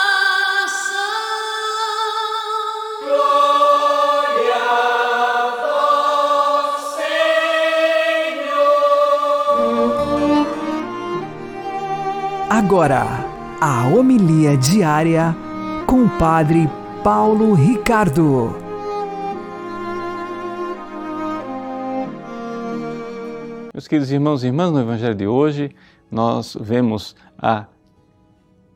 Glória 3.08 4.54
a 5.32 5.56
vós, 6.76 6.82
Senhor. 8.28 8.68
Agora, 12.50 13.06
a 13.62 13.88
homilia 13.88 14.58
diária 14.58 15.34
com 15.88 16.04
o 16.04 16.10
Padre 16.18 16.70
Paulo 17.02 17.54
Ricardo. 17.54 18.69
Meus 23.80 23.88
queridos 23.88 24.12
irmãos 24.12 24.44
e 24.44 24.48
irmãs, 24.48 24.74
no 24.74 24.82
Evangelho 24.82 25.16
de 25.16 25.26
hoje, 25.26 25.74
nós 26.12 26.58
vemos 26.60 27.16
a 27.38 27.66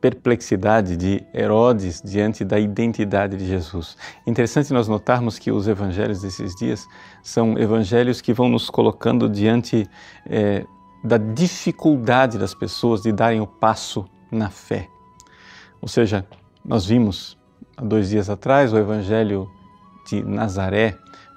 perplexidade 0.00 0.96
de 0.96 1.22
Herodes 1.34 2.00
diante 2.02 2.42
da 2.42 2.58
identidade 2.58 3.36
de 3.36 3.46
Jesus. 3.46 3.98
Interessante 4.26 4.72
nós 4.72 4.88
notarmos 4.88 5.38
que 5.38 5.52
os 5.52 5.68
evangelhos 5.68 6.22
desses 6.22 6.54
dias 6.54 6.88
são 7.22 7.58
evangelhos 7.58 8.22
que 8.22 8.32
vão 8.32 8.48
nos 8.48 8.70
colocando 8.70 9.28
diante 9.28 9.86
é, 10.24 10.64
da 11.04 11.18
dificuldade 11.18 12.38
das 12.38 12.54
pessoas 12.54 13.02
de 13.02 13.12
darem 13.12 13.42
o 13.42 13.46
passo 13.46 14.06
na 14.32 14.48
fé. 14.48 14.88
Ou 15.82 15.88
seja, 15.88 16.26
nós 16.64 16.86
vimos 16.86 17.36
há 17.76 17.84
dois 17.84 18.08
dias 18.08 18.30
atrás 18.30 18.72
o 18.72 18.78
evangelho 18.78 19.50
de 20.08 20.22
Nazaré, 20.22 20.96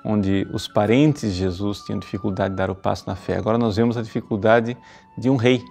onde 0.10 0.48
os 0.54 0.70
parentes 0.70 1.34
de 1.34 1.40
Jesus 1.40 1.82
tinham 1.82 2.00
dificuldade 2.00 2.52
de 2.52 2.56
dar 2.56 2.70
o 2.72 2.76
passo 2.76 3.04
na 3.06 3.16
fé. 3.16 3.36
Agora 3.36 3.58
nós 3.58 3.76
vemos 3.76 3.98
a 3.98 4.02
dificuldade 4.02 4.78
de 5.18 5.30
um 5.30 5.36
rei, 5.36 5.62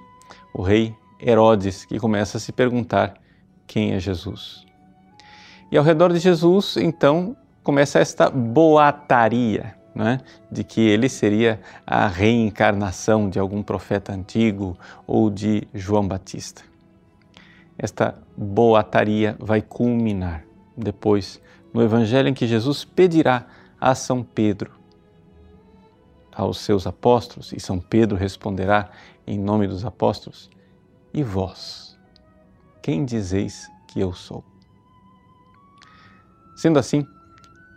o 0.53 0.61
rei 0.61 0.95
Herodes, 1.19 1.87
que 1.87 1.99
começa 1.99 2.37
a 2.37 2.41
se 2.41 2.53
perguntar 2.53 3.15
quem 3.67 3.95
é 3.95 3.99
Jesus. 3.99 4.67
E 5.73 5.79
ao 5.79 5.83
redor 5.83 6.13
de 6.13 6.19
Jesus, 6.19 6.77
então, 6.77 7.35
começa 7.65 7.99
esta 7.99 8.29
boataria, 8.29 9.75
né, 9.95 10.21
de 10.53 10.63
que 10.63 10.83
ele 10.83 11.09
seria 11.09 11.59
a 11.87 12.07
reencarnação 12.07 13.31
de 13.31 13.39
algum 13.39 13.63
profeta 13.63 14.13
antigo 14.13 14.77
ou 15.07 15.31
de 15.31 15.67
João 15.73 16.07
Batista. 16.07 16.61
Esta 17.79 18.15
boataria 18.37 19.35
vai 19.39 19.63
culminar 19.63 20.45
depois 20.77 21.41
no 21.73 21.83
evangelho 21.83 22.29
em 22.29 22.35
que 22.35 22.47
Jesus 22.47 22.85
pedirá 22.85 23.47
a 23.81 23.95
São 23.95 24.23
Pedro, 24.23 24.73
aos 26.35 26.59
seus 26.59 26.87
apóstolos, 26.87 27.53
e 27.53 27.61
São 27.61 27.79
Pedro 27.79 28.17
responderá 28.17 28.91
em 29.27 29.39
nome 29.39 29.67
dos 29.67 29.85
apóstolos: 29.85 30.51
E 31.13 31.23
vós, 31.23 31.99
quem 32.83 33.05
dizeis 33.05 33.71
que 33.89 34.01
eu 34.01 34.13
sou? 34.13 34.45
Sendo 36.57 36.79
assim, 36.79 37.07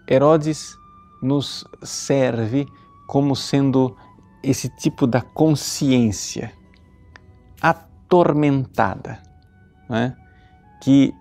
Herodes 0.10 0.78
nos 1.22 1.66
serve 1.84 2.66
como 3.08 3.36
sendo 3.36 3.96
esse 4.42 4.70
tipo 4.70 5.06
da 5.06 5.22
consciência 5.22 6.54
atormentada, 7.62 9.22
não 9.90 9.98
é? 9.98 10.16
que 10.82 11.14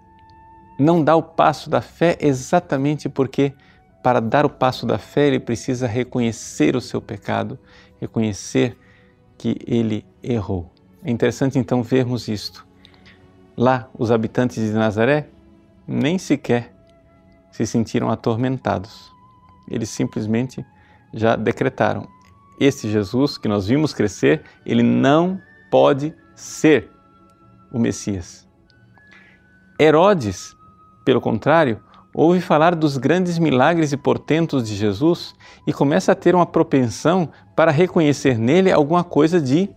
não 0.79 1.03
dá 1.03 1.17
o 1.17 1.23
passo 1.23 1.69
da 1.69 1.81
fé 1.81 2.17
exatamente 2.21 3.09
porque, 3.09 3.53
para 4.03 4.21
dar 4.21 4.47
o 4.47 4.51
passo 4.51 4.87
da 4.87 4.99
fé, 4.99 5.27
ele 5.27 5.41
precisa 5.41 5.87
reconhecer 5.87 6.77
o 6.77 6.81
seu 6.81 7.01
pecado, 7.01 7.59
reconhecer 8.01 8.77
que 9.37 9.57
ele 9.67 10.05
errou. 10.23 10.73
É 11.03 11.11
interessante 11.11 11.59
então 11.59 11.83
vermos 11.83 12.29
isto. 12.29 12.67
Lá, 13.57 13.89
os 13.97 14.11
habitantes 14.11 14.63
de 14.63 14.73
Nazaré 14.73 15.29
nem 15.87 16.19
sequer 16.19 16.75
se 17.51 17.67
sentiram 17.67 18.11
atormentados. 18.11 19.11
Eles 19.69 19.89
simplesmente 19.89 20.65
já 21.13 21.35
decretaram: 21.37 22.07
este 22.61 22.89
Jesus 22.91 23.39
que 23.39 23.49
nós 23.49 23.67
vimos 23.67 23.93
crescer, 23.93 24.43
ele 24.65 24.83
não 24.83 25.41
pode 25.71 26.15
ser 26.35 26.91
o 27.73 27.79
Messias. 27.79 28.49
Herodes, 29.81 30.57
pelo 31.05 31.21
contrário, 31.21 31.81
ouve 32.15 32.41
falar 32.41 32.75
dos 32.75 32.97
grandes 32.97 33.39
milagres 33.39 33.93
e 33.93 33.97
portentos 33.97 34.67
de 34.69 34.75
Jesus 34.75 35.35
e 35.67 35.73
começa 35.73 36.13
a 36.13 36.15
ter 36.15 36.35
uma 36.35 36.47
propensão 36.47 37.29
para 37.55 37.71
reconhecer 37.71 38.39
nele 38.39 38.73
alguma 38.73 39.05
coisa 39.05 39.41
de 39.41 39.69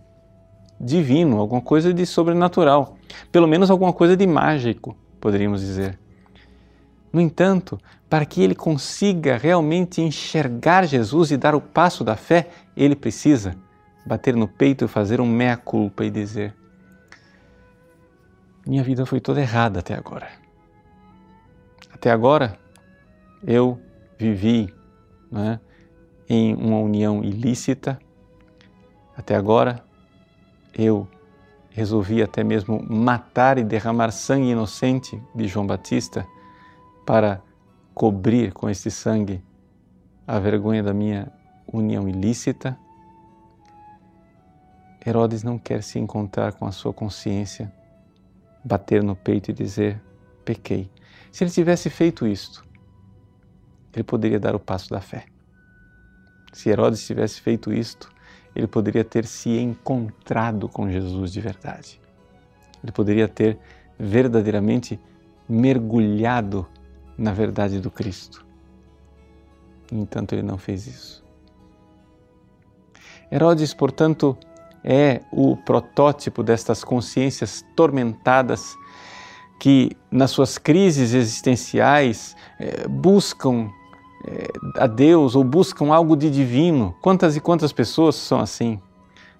divino, 0.80 1.38
alguma 1.38 1.60
coisa 1.60 1.94
de 1.94 2.04
sobrenatural, 2.04 2.96
pelo 3.30 3.46
menos 3.46 3.70
alguma 3.70 3.92
coisa 3.92 4.16
de 4.16 4.26
mágico, 4.26 4.96
poderíamos 5.20 5.60
dizer. 5.60 5.98
No 7.12 7.20
entanto, 7.20 7.78
para 8.08 8.24
que 8.24 8.42
ele 8.42 8.54
consiga 8.54 9.36
realmente 9.36 10.00
enxergar 10.00 10.86
Jesus 10.86 11.30
e 11.30 11.36
dar 11.36 11.54
o 11.54 11.60
passo 11.60 12.02
da 12.02 12.16
fé, 12.16 12.48
ele 12.76 12.96
precisa 12.96 13.54
bater 14.04 14.34
no 14.34 14.48
peito 14.48 14.84
e 14.84 14.88
fazer 14.88 15.20
um 15.20 15.26
meia-culpa 15.26 16.04
e 16.04 16.10
dizer: 16.10 16.54
Minha 18.66 18.82
vida 18.82 19.06
foi 19.06 19.20
toda 19.20 19.40
errada 19.40 19.80
até 19.80 19.94
agora. 19.94 20.41
Até 22.02 22.10
agora 22.10 22.58
eu 23.46 23.80
vivi 24.18 24.74
né, 25.30 25.60
em 26.28 26.52
uma 26.52 26.78
união 26.78 27.22
ilícita. 27.22 27.96
Até 29.16 29.36
agora 29.36 29.84
eu 30.76 31.06
resolvi 31.70 32.20
até 32.20 32.42
mesmo 32.42 32.84
matar 32.90 33.56
e 33.56 33.62
derramar 33.62 34.10
sangue 34.10 34.50
inocente 34.50 35.22
de 35.32 35.46
João 35.46 35.64
Batista 35.64 36.26
para 37.06 37.40
cobrir 37.94 38.52
com 38.52 38.68
esse 38.68 38.90
sangue 38.90 39.40
a 40.26 40.40
vergonha 40.40 40.82
da 40.82 40.92
minha 40.92 41.32
união 41.72 42.08
ilícita. 42.08 42.76
Herodes 45.06 45.44
não 45.44 45.56
quer 45.56 45.84
se 45.84 46.00
encontrar 46.00 46.54
com 46.54 46.66
a 46.66 46.72
sua 46.72 46.92
consciência, 46.92 47.72
bater 48.64 49.04
no 49.04 49.14
peito 49.14 49.52
e 49.52 49.54
dizer: 49.54 50.02
pequei. 50.44 50.90
Se 51.32 51.42
ele 51.42 51.50
tivesse 51.50 51.88
feito 51.88 52.26
isto, 52.26 52.62
ele 53.94 54.04
poderia 54.04 54.38
dar 54.38 54.54
o 54.54 54.60
passo 54.60 54.90
da 54.90 55.00
fé. 55.00 55.24
Se 56.52 56.68
Herodes 56.68 57.06
tivesse 57.06 57.40
feito 57.40 57.72
isto, 57.72 58.12
ele 58.54 58.66
poderia 58.66 59.02
ter 59.02 59.24
se 59.24 59.48
encontrado 59.48 60.68
com 60.68 60.90
Jesus 60.90 61.32
de 61.32 61.40
verdade. 61.40 61.98
Ele 62.82 62.92
poderia 62.92 63.26
ter 63.26 63.58
verdadeiramente 63.98 65.00
mergulhado 65.48 66.66
na 67.16 67.32
verdade 67.32 67.80
do 67.80 67.90
Cristo. 67.90 68.44
No 69.90 70.02
entanto, 70.02 70.34
ele 70.34 70.42
não 70.42 70.58
fez 70.58 70.86
isso. 70.86 71.24
Herodes, 73.30 73.72
portanto, 73.72 74.36
é 74.84 75.22
o 75.30 75.56
protótipo 75.56 76.42
destas 76.42 76.84
consciências 76.84 77.64
tormentadas 77.74 78.76
que, 79.62 79.92
nas 80.10 80.32
suas 80.32 80.58
crises 80.58 81.14
existenciais, 81.14 82.34
buscam 82.90 83.70
a 84.76 84.88
Deus 84.88 85.36
ou 85.36 85.44
buscam 85.44 85.94
algo 85.94 86.16
de 86.16 86.28
divino. 86.28 86.96
Quantas 87.00 87.36
e 87.36 87.40
quantas 87.40 87.72
pessoas 87.72 88.16
são 88.16 88.40
assim, 88.40 88.80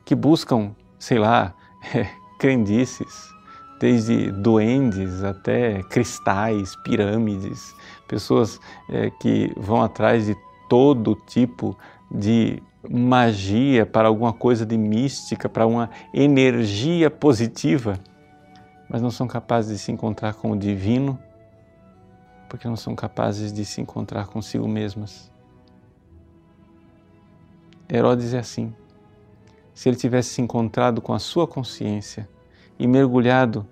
que 0.05 0.15
buscam, 0.15 0.77
sei 0.97 1.19
lá, 1.19 1.53
crendices, 2.39 3.33
desde 3.81 4.31
duendes 4.31 5.25
até 5.25 5.83
cristais, 5.91 6.77
pirâmides, 6.85 7.75
pessoas 8.07 8.61
é, 8.89 9.11
que 9.11 9.53
vão 9.57 9.83
atrás 9.83 10.27
de 10.27 10.37
todo 10.69 11.19
tipo 11.27 11.77
de 12.09 12.63
magia 12.89 13.85
para 13.85 14.07
alguma 14.07 14.33
coisa 14.33 14.65
de 14.65 14.79
mística, 14.79 15.49
para 15.49 15.67
uma 15.67 15.91
energia 16.15 17.11
positiva, 17.11 17.99
mas 18.93 19.03
não 19.03 19.11
são 19.11 19.27
capazes 19.27 19.73
de 19.73 19.79
se 19.79 19.91
encontrar 19.91 20.35
com 20.35 20.53
o 20.53 20.57
divino 20.57 21.19
porque 22.49 22.69
não 22.69 22.77
são 22.77 22.95
capazes 22.95 23.51
de 23.51 23.65
se 23.65 23.81
encontrar 23.81 24.27
consigo 24.27 24.69
mesmas. 24.69 25.33
Herodes 27.91 28.35
é 28.35 28.39
assim. 28.39 28.75
Se 29.73 29.89
ele 29.89 29.97
tivesse 29.97 30.35
se 30.35 30.43
encontrado 30.43 31.01
com 31.01 31.15
a 31.15 31.19
sua 31.19 31.49
consciência, 31.49 32.29
e 32.79 32.87
mergulhado 32.87 33.67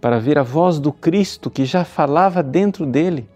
para 0.00 0.18
ver 0.18 0.36
a 0.36 0.42
voz 0.42 0.78
do 0.78 0.92
Cristo 0.92 1.48
que 1.48 1.64
já 1.64 1.84
falava 1.84 2.42
dentro 2.42 2.84
dele, 2.84 3.28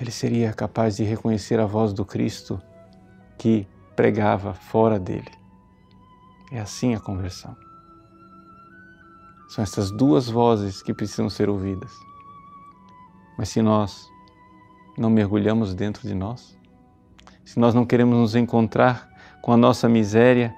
ele 0.00 0.10
seria 0.10 0.52
capaz 0.52 0.96
de 0.96 1.04
reconhecer 1.04 1.60
a 1.60 1.66
voz 1.66 1.92
do 1.92 2.04
Cristo 2.04 2.60
que 3.38 3.68
pregava 3.94 4.54
fora 4.54 4.98
dele. 4.98 5.30
É 6.50 6.58
assim 6.58 6.94
a 6.94 7.00
conversão. 7.00 7.54
São 9.52 9.62
essas 9.62 9.90
duas 9.90 10.30
vozes 10.30 10.82
que 10.82 10.94
precisam 10.94 11.28
ser 11.28 11.50
ouvidas. 11.50 11.92
Mas 13.36 13.50
se 13.50 13.60
nós 13.60 14.08
não 14.96 15.10
mergulhamos 15.10 15.74
dentro 15.74 16.08
de 16.08 16.14
nós, 16.14 16.58
se 17.44 17.60
nós 17.60 17.74
não 17.74 17.84
queremos 17.84 18.16
nos 18.16 18.34
encontrar 18.34 19.10
com 19.42 19.52
a 19.52 19.56
nossa 19.58 19.90
miséria, 19.90 20.54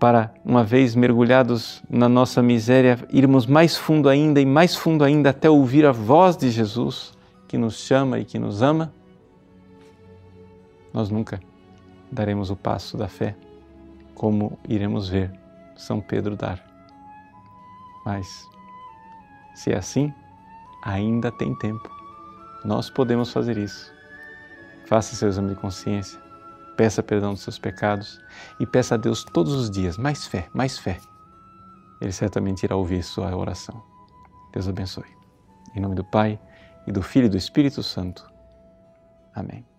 para, 0.00 0.34
uma 0.44 0.64
vez 0.64 0.96
mergulhados 0.96 1.84
na 1.88 2.08
nossa 2.08 2.42
miséria, 2.42 2.98
irmos 3.12 3.46
mais 3.46 3.76
fundo 3.76 4.08
ainda 4.08 4.40
e 4.40 4.46
mais 4.46 4.74
fundo 4.74 5.04
ainda 5.04 5.30
até 5.30 5.48
ouvir 5.48 5.86
a 5.86 5.92
voz 5.92 6.36
de 6.36 6.50
Jesus 6.50 7.16
que 7.46 7.56
nos 7.56 7.76
chama 7.76 8.18
e 8.18 8.24
que 8.24 8.40
nos 8.40 8.60
ama, 8.60 8.92
nós 10.92 11.10
nunca 11.10 11.38
daremos 12.10 12.50
o 12.50 12.56
passo 12.56 12.96
da 12.96 13.06
fé, 13.06 13.36
como 14.16 14.58
iremos 14.68 15.08
ver 15.08 15.30
São 15.76 16.00
Pedro 16.00 16.34
dar. 16.34 16.69
Mas, 18.04 18.48
se 19.54 19.72
é 19.72 19.76
assim, 19.76 20.12
ainda 20.82 21.30
tem 21.30 21.54
tempo. 21.56 21.90
Nós 22.64 22.90
podemos 22.90 23.32
fazer 23.32 23.56
isso. 23.58 23.92
Faça 24.86 25.14
seu 25.14 25.28
exame 25.28 25.54
de 25.54 25.60
consciência 25.60 26.20
peça 26.80 27.02
perdão 27.02 27.34
dos 27.34 27.42
seus 27.42 27.58
pecados 27.58 28.18
e 28.58 28.64
peça 28.64 28.94
a 28.94 28.96
Deus 28.96 29.22
todos 29.22 29.52
os 29.52 29.70
dias 29.70 29.98
mais 29.98 30.26
fé, 30.26 30.48
mais 30.54 30.78
fé. 30.78 30.98
Ele 32.00 32.10
certamente 32.10 32.62
irá 32.62 32.74
ouvir 32.74 33.02
sua 33.02 33.36
oração. 33.36 33.82
Deus 34.50 34.66
abençoe. 34.66 35.04
Em 35.76 35.80
nome 35.80 35.94
do 35.94 36.02
Pai 36.02 36.40
e 36.86 36.92
do 36.92 37.02
Filho 37.02 37.26
e 37.26 37.28
do 37.28 37.36
Espírito 37.36 37.82
Santo. 37.82 38.32
Amém. 39.34 39.69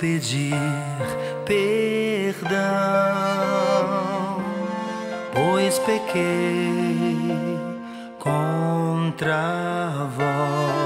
pedir 0.00 0.54
perdão, 1.44 2.56
pois 5.34 5.78
pequei 5.80 7.18
contra 8.18 9.36
vós. 10.16 10.79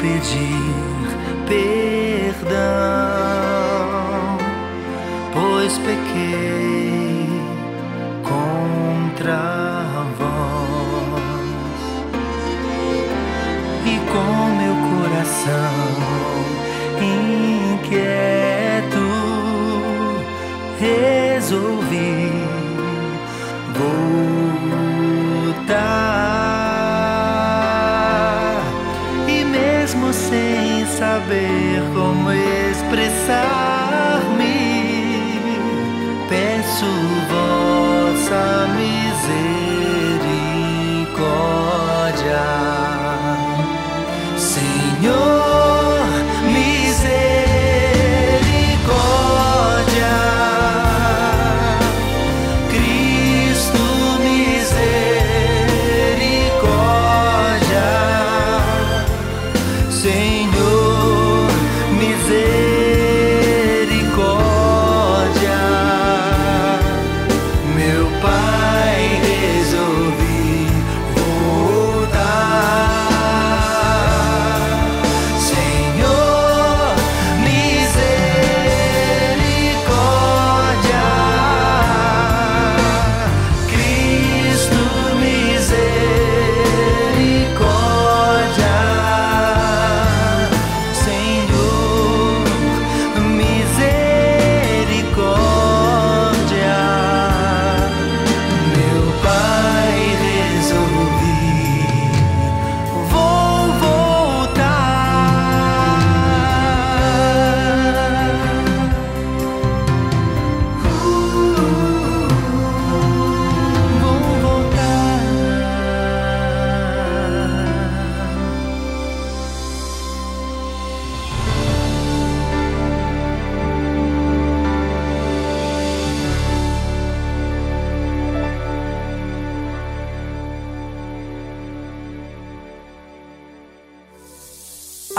pedir 0.00 1.08
perdão, 1.46 2.58
pois 5.32 5.78
pequei 5.78 7.28
contra 8.22 9.84
vós 10.18 11.82
e 13.86 13.98
com 14.10 14.32
meu 14.56 14.74
coração. 14.88 15.87
saber 31.28 31.82
como 31.92 32.32
expressar. 32.32 33.67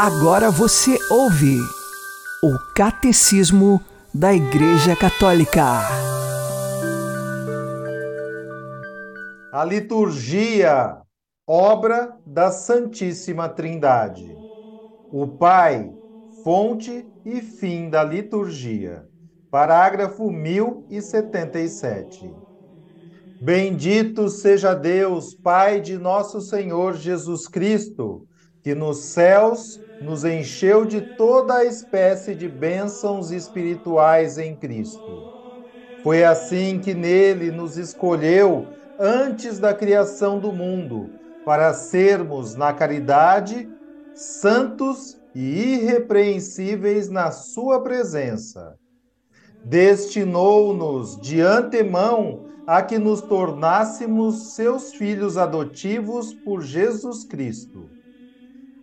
Agora 0.02 0.50
você 0.50 0.98
ouve 1.12 1.58
o 2.42 2.58
Catecismo 2.74 3.82
da 4.14 4.34
Igreja 4.34 4.96
Católica. 4.96 5.82
A 9.52 9.66
liturgia, 9.66 11.02
obra 11.46 12.16
da 12.26 12.50
Santíssima 12.50 13.50
Trindade. 13.50 14.34
O 15.12 15.28
Pai, 15.28 15.92
fonte 16.46 17.06
e 17.26 17.42
fim 17.42 17.90
da 17.90 18.02
liturgia. 18.02 19.06
Parágrafo 19.52 20.32
1077. 20.32 22.34
Bendito 23.42 24.30
seja 24.30 24.74
Deus, 24.74 25.36
Pai 25.36 25.82
de 25.82 25.98
nosso 25.98 26.40
Senhor 26.40 26.96
Jesus 26.96 27.50
Cristo, 27.50 28.26
que 28.64 28.74
nos 28.74 29.00
céus 29.00 29.78
nos 30.02 30.24
encheu 30.24 30.86
de 30.86 31.02
toda 31.02 31.56
a 31.56 31.66
espécie 31.66 32.34
de 32.34 32.48
bênçãos 32.48 33.32
espirituais 33.32 34.38
em 34.38 34.56
Cristo. 34.56 35.34
Foi 36.04 36.24
assim 36.24 36.80
que 36.80 36.94
nele 36.94 37.52
nos 37.52 37.78
escolheu 37.78 38.68
antes 38.98 39.60
da 39.60 39.74
criação 39.74 40.40
do 40.40 40.52
mundo, 40.52 41.10
para 41.46 41.74
sermos, 41.74 42.56
na 42.56 42.74
caridade, 42.74 43.70
santos 44.14 45.20
e 45.36 45.76
irrepreensíveis 45.76 47.10
na 47.10 47.32
Sua 47.32 47.82
presença. 47.82 48.76
Destinou-nos 49.64 51.20
de 51.20 51.42
antemão 51.42 52.46
a 52.66 52.82
que 52.82 52.98
nos 52.98 53.22
tornássemos 53.22 54.54
seus 54.54 54.94
filhos 54.94 55.38
adotivos 55.38 56.34
por 56.34 56.62
Jesus 56.62 57.24
Cristo. 57.24 57.99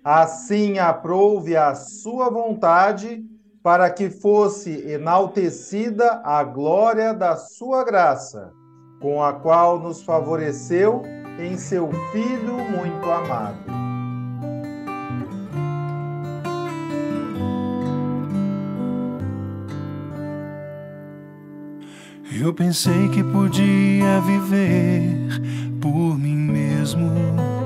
Assim 0.08 0.78
aprouve 0.78 1.56
a 1.56 1.74
Sua 1.74 2.30
vontade 2.30 3.24
para 3.60 3.90
que 3.90 4.08
fosse 4.08 4.88
enaltecida 4.88 6.20
a 6.22 6.44
glória 6.44 7.12
da 7.12 7.34
Sua 7.34 7.84
graça, 7.84 8.52
com 9.00 9.20
a 9.20 9.32
qual 9.32 9.80
nos 9.80 10.04
favoreceu 10.04 11.02
em 11.40 11.58
seu 11.58 11.90
Filho 12.12 12.56
muito 12.70 13.10
amado. 13.10 13.58
Eu 22.40 22.54
pensei 22.54 23.08
que 23.08 23.24
podia 23.24 24.20
viver 24.20 25.40
por 25.82 26.16
mim 26.16 26.36
mesmo. 26.36 27.65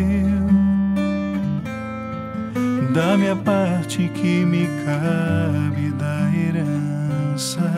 dá-me 2.93 3.29
a 3.29 3.35
parte 3.35 4.09
que 4.09 4.45
me 4.45 4.67
cabe 4.85 5.91
da 5.91 6.29
herança. 6.35 7.71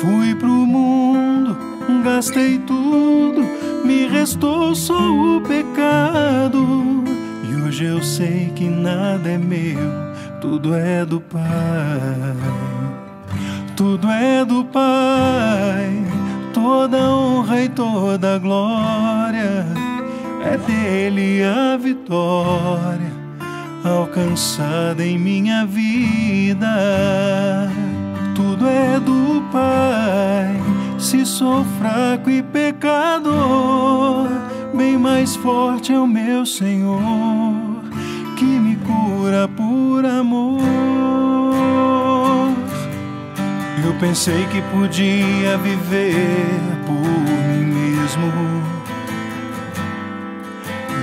Fui 0.00 0.34
pro 0.34 0.48
mundo, 0.48 1.56
gastei 2.04 2.58
tudo, 2.58 3.42
me 3.84 4.06
restou 4.06 4.74
só 4.74 4.98
o 5.12 5.40
pecado. 5.40 7.04
E 7.50 7.62
hoje 7.62 7.84
eu 7.84 8.02
sei 8.02 8.52
que 8.54 8.68
nada 8.68 9.30
é 9.30 9.38
meu, 9.38 9.78
tudo 10.40 10.74
é 10.74 11.04
do 11.04 11.20
Pai. 11.20 11.42
Tudo 13.76 14.08
é 14.08 14.44
do 14.44 14.64
Pai, 14.64 16.02
toda 16.54 16.96
honra 17.10 17.62
e 17.62 17.68
toda 17.68 18.38
glória 18.38 19.75
é 20.46 20.56
dele 20.58 21.42
a 21.42 21.76
vitória 21.76 23.12
alcançada 23.84 25.04
em 25.04 25.18
minha 25.18 25.66
vida. 25.66 26.66
Tudo 28.34 28.68
é 28.68 29.00
do 29.00 29.42
Pai, 29.52 30.56
se 30.98 31.24
sou 31.24 31.64
fraco 31.78 32.28
e 32.28 32.42
pecador, 32.42 34.28
bem 34.74 34.98
mais 34.98 35.36
forte 35.36 35.92
é 35.92 35.98
o 35.98 36.06
meu 36.06 36.44
Senhor 36.44 37.54
que 38.36 38.44
me 38.44 38.76
cura 38.76 39.48
por 39.48 40.04
amor. 40.04 40.60
Eu 43.84 43.94
pensei 44.00 44.46
que 44.46 44.60
podia 44.62 45.56
viver 45.58 46.60
por 46.86 46.94
mim 46.94 47.64
mesmo. 47.64 48.55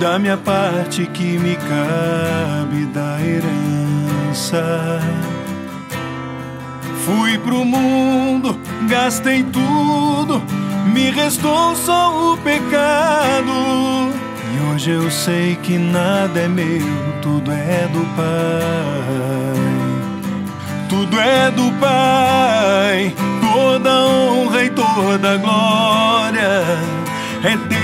dá-me 0.00 0.30
a 0.30 0.36
parte 0.36 1.06
que 1.06 1.38
me 1.38 1.56
cabe 1.56 2.86
da 2.86 3.18
herança. 3.20 5.00
Fui 7.04 7.38
pro 7.38 7.64
mundo, 7.64 8.58
gastei 8.88 9.42
tudo, 9.42 10.42
me 10.86 11.10
restou 11.10 11.74
só 11.76 12.32
o 12.32 12.36
pecado. 12.38 13.52
E 14.54 14.72
hoje 14.72 14.90
eu 14.90 15.10
sei 15.10 15.56
que 15.56 15.76
nada 15.76 16.40
é 16.40 16.48
meu, 16.48 16.86
tudo 17.20 17.52
é 17.52 17.88
do 17.92 18.00
Pai. 18.16 19.54
Tudo 20.88 21.20
é 21.20 21.50
do 21.50 21.70
Pai, 21.72 23.14
toda 23.40 24.06
honra 24.06 24.64
e 24.64 24.70
toda 24.70 25.36
glória. 25.36 26.64
É 27.42 27.83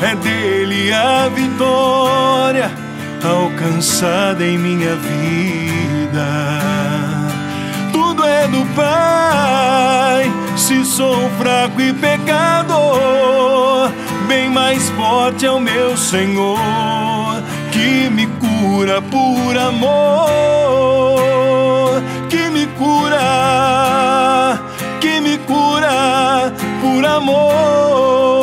É 0.00 0.14
dele 0.14 0.92
a 0.92 1.28
vitória 1.28 2.70
alcançada 3.22 4.44
em 4.46 4.56
minha 4.56 4.94
vida. 4.94 6.26
Tudo 7.92 8.24
é 8.24 8.46
do 8.46 8.64
Pai, 8.74 10.30
se 10.56 10.84
sou 10.84 11.28
fraco 11.38 11.80
e 11.80 11.92
pecador, 11.92 13.90
bem 14.28 14.48
mais 14.48 14.88
forte 14.90 15.46
é 15.46 15.50
o 15.50 15.58
meu 15.58 15.96
Senhor 15.96 16.58
que 17.72 18.08
me 18.10 18.26
cura 18.26 19.00
por 19.02 19.56
amor, 19.56 21.10
que 22.28 22.50
me 22.50 22.66
cura, 22.66 24.60
que 25.00 25.20
me 25.20 25.38
cura 25.38 26.52
por 26.80 27.04
amor. 27.04 28.37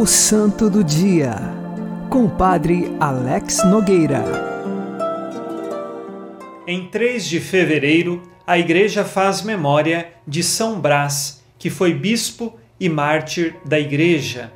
O 0.00 0.06
Santo 0.06 0.70
do 0.70 0.82
Dia, 0.82 1.36
com 2.08 2.24
o 2.24 2.30
Padre 2.30 2.90
Alex 2.98 3.62
Nogueira. 3.66 4.24
Em 6.66 6.86
3 6.86 7.22
de 7.26 7.38
fevereiro, 7.38 8.22
a 8.46 8.58
Igreja 8.58 9.04
faz 9.04 9.42
memória 9.42 10.08
de 10.26 10.42
São 10.42 10.80
Brás, 10.80 11.44
que 11.58 11.68
foi 11.68 11.92
bispo 11.92 12.58
e 12.80 12.88
mártir 12.88 13.56
da 13.62 13.78
Igreja. 13.78 14.50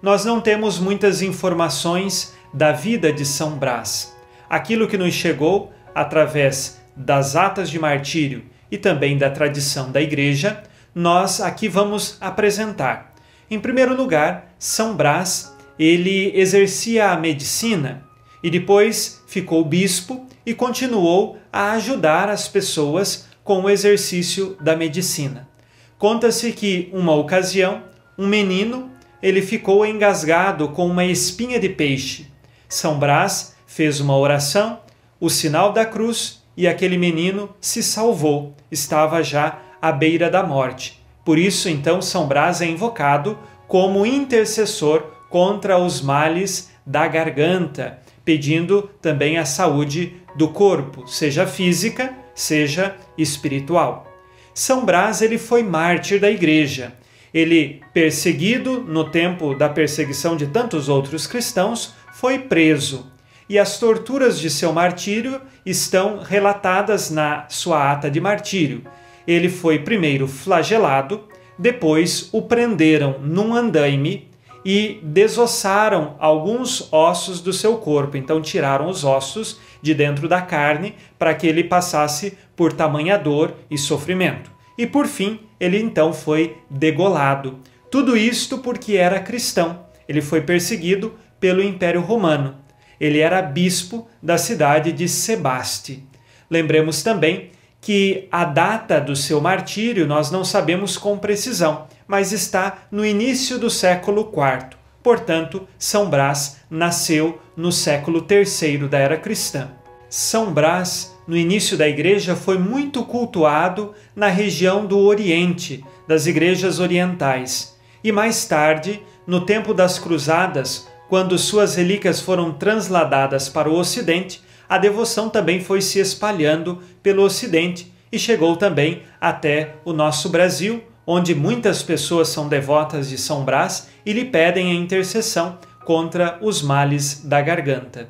Nós 0.00 0.24
não 0.24 0.40
temos 0.40 0.78
muitas 0.78 1.20
informações 1.20 2.34
da 2.50 2.72
vida 2.72 3.12
de 3.12 3.26
São 3.26 3.50
Brás. 3.58 4.16
Aquilo 4.48 4.88
que 4.88 4.96
nos 4.96 5.12
chegou 5.12 5.74
através 5.94 6.80
das 6.96 7.36
atas 7.36 7.68
de 7.68 7.78
martírio 7.78 8.46
e 8.70 8.78
também 8.78 9.18
da 9.18 9.28
tradição 9.28 9.92
da 9.92 10.00
Igreja, 10.00 10.62
nós 10.94 11.42
aqui 11.42 11.68
vamos 11.68 12.16
apresentar. 12.18 13.15
Em 13.50 13.60
primeiro 13.60 13.94
lugar, 13.94 14.54
São 14.58 14.96
Brás, 14.96 15.54
ele 15.78 16.32
exercia 16.34 17.10
a 17.10 17.16
medicina 17.16 18.02
e 18.42 18.50
depois 18.50 19.22
ficou 19.26 19.64
bispo 19.64 20.26
e 20.44 20.52
continuou 20.52 21.38
a 21.52 21.72
ajudar 21.72 22.28
as 22.28 22.48
pessoas 22.48 23.28
com 23.44 23.62
o 23.62 23.70
exercício 23.70 24.56
da 24.60 24.74
medicina. 24.74 25.48
Conta-se 25.96 26.52
que 26.52 26.90
uma 26.92 27.14
ocasião, 27.14 27.84
um 28.18 28.26
menino, 28.26 28.90
ele 29.22 29.40
ficou 29.40 29.86
engasgado 29.86 30.68
com 30.70 30.86
uma 30.86 31.04
espinha 31.04 31.60
de 31.60 31.68
peixe. 31.68 32.26
São 32.68 32.98
Brás 32.98 33.54
fez 33.66 34.00
uma 34.00 34.16
oração, 34.16 34.80
o 35.20 35.30
sinal 35.30 35.72
da 35.72 35.86
cruz 35.86 36.42
e 36.56 36.66
aquele 36.66 36.98
menino 36.98 37.54
se 37.60 37.82
salvou, 37.82 38.54
estava 38.70 39.22
já 39.22 39.60
à 39.80 39.92
beira 39.92 40.28
da 40.28 40.42
morte. 40.42 40.95
Por 41.26 41.40
isso, 41.40 41.68
então, 41.68 42.00
São 42.00 42.28
Brás 42.28 42.60
é 42.60 42.66
invocado 42.66 43.36
como 43.66 44.06
intercessor 44.06 45.02
contra 45.28 45.76
os 45.76 46.00
males 46.00 46.70
da 46.86 47.08
garganta, 47.08 47.98
pedindo 48.24 48.88
também 49.02 49.36
a 49.36 49.44
saúde 49.44 50.14
do 50.36 50.50
corpo, 50.50 51.04
seja 51.08 51.44
física, 51.44 52.14
seja 52.32 52.94
espiritual. 53.18 54.06
São 54.54 54.84
Brás 54.84 55.20
ele 55.20 55.36
foi 55.36 55.64
mártir 55.64 56.20
da 56.20 56.30
igreja. 56.30 56.92
Ele, 57.34 57.82
perseguido 57.92 58.80
no 58.80 59.10
tempo 59.10 59.52
da 59.52 59.68
perseguição 59.68 60.36
de 60.36 60.46
tantos 60.46 60.88
outros 60.88 61.26
cristãos, 61.26 61.92
foi 62.14 62.38
preso. 62.38 63.10
E 63.48 63.58
as 63.58 63.80
torturas 63.80 64.38
de 64.38 64.48
seu 64.48 64.72
martírio 64.72 65.40
estão 65.64 66.20
relatadas 66.20 67.10
na 67.10 67.46
sua 67.48 67.90
ata 67.90 68.08
de 68.08 68.20
martírio. 68.20 68.84
Ele 69.26 69.48
foi 69.48 69.78
primeiro 69.78 70.28
flagelado, 70.28 71.24
depois 71.58 72.28
o 72.32 72.42
prenderam 72.42 73.16
num 73.20 73.54
andaime 73.54 74.28
e 74.64 74.98
desossaram 75.02 76.16
alguns 76.18 76.92
ossos 76.92 77.40
do 77.40 77.52
seu 77.52 77.76
corpo. 77.76 78.16
Então 78.16 78.42
tiraram 78.42 78.88
os 78.88 79.04
ossos 79.04 79.60
de 79.80 79.94
dentro 79.94 80.28
da 80.28 80.42
carne 80.42 80.94
para 81.18 81.34
que 81.34 81.46
ele 81.46 81.62
passasse 81.62 82.36
por 82.56 82.72
tamanha 82.72 83.16
dor 83.16 83.54
e 83.70 83.78
sofrimento. 83.78 84.50
E 84.76 84.86
por 84.86 85.06
fim, 85.06 85.40
ele 85.58 85.80
então 85.80 86.12
foi 86.12 86.56
degolado. 86.68 87.60
Tudo 87.90 88.16
isto 88.16 88.58
porque 88.58 88.96
era 88.96 89.20
cristão. 89.20 89.86
Ele 90.08 90.20
foi 90.20 90.40
perseguido 90.40 91.14
pelo 91.38 91.62
Império 91.62 92.00
Romano. 92.00 92.56
Ele 93.00 93.20
era 93.20 93.40
bispo 93.42 94.08
da 94.22 94.36
cidade 94.36 94.90
de 94.90 95.08
Sebaste. 95.08 96.04
Lembremos 96.50 97.02
também 97.02 97.50
que 97.86 98.26
a 98.32 98.44
data 98.44 99.00
do 99.00 99.14
seu 99.14 99.40
martírio 99.40 100.08
nós 100.08 100.28
não 100.28 100.42
sabemos 100.42 100.98
com 100.98 101.16
precisão, 101.16 101.86
mas 102.04 102.32
está 102.32 102.78
no 102.90 103.06
início 103.06 103.60
do 103.60 103.70
século 103.70 104.22
IV. 104.22 104.70
Portanto, 105.04 105.68
São 105.78 106.10
Brás 106.10 106.56
nasceu 106.68 107.40
no 107.56 107.70
século 107.70 108.26
III 108.28 108.88
da 108.88 108.98
era 108.98 109.16
cristã. 109.16 109.68
São 110.10 110.52
Brás, 110.52 111.16
no 111.28 111.36
início 111.36 111.78
da 111.78 111.86
igreja, 111.86 112.34
foi 112.34 112.58
muito 112.58 113.04
cultuado 113.04 113.94
na 114.16 114.26
região 114.26 114.84
do 114.84 114.98
Oriente, 114.98 115.84
das 116.08 116.26
igrejas 116.26 116.80
orientais. 116.80 117.78
E 118.02 118.10
mais 118.10 118.44
tarde, 118.46 119.00
no 119.24 119.46
tempo 119.46 119.72
das 119.72 119.96
Cruzadas, 119.96 120.88
quando 121.08 121.38
suas 121.38 121.76
relíquias 121.76 122.20
foram 122.20 122.52
transladadas 122.52 123.48
para 123.48 123.70
o 123.70 123.78
Ocidente, 123.78 124.42
a 124.68 124.78
devoção 124.78 125.28
também 125.28 125.60
foi 125.60 125.80
se 125.80 125.98
espalhando 125.98 126.82
pelo 127.02 127.22
Ocidente 127.22 127.92
e 128.10 128.18
chegou 128.18 128.56
também 128.56 129.02
até 129.20 129.74
o 129.84 129.92
nosso 129.92 130.28
Brasil, 130.28 130.82
onde 131.06 131.34
muitas 131.34 131.82
pessoas 131.82 132.28
são 132.28 132.48
devotas 132.48 133.08
de 133.08 133.18
São 133.18 133.44
Brás 133.44 133.88
e 134.04 134.12
lhe 134.12 134.24
pedem 134.24 134.70
a 134.70 134.74
intercessão 134.74 135.58
contra 135.84 136.38
os 136.42 136.62
males 136.62 137.22
da 137.24 137.40
garganta. 137.40 138.08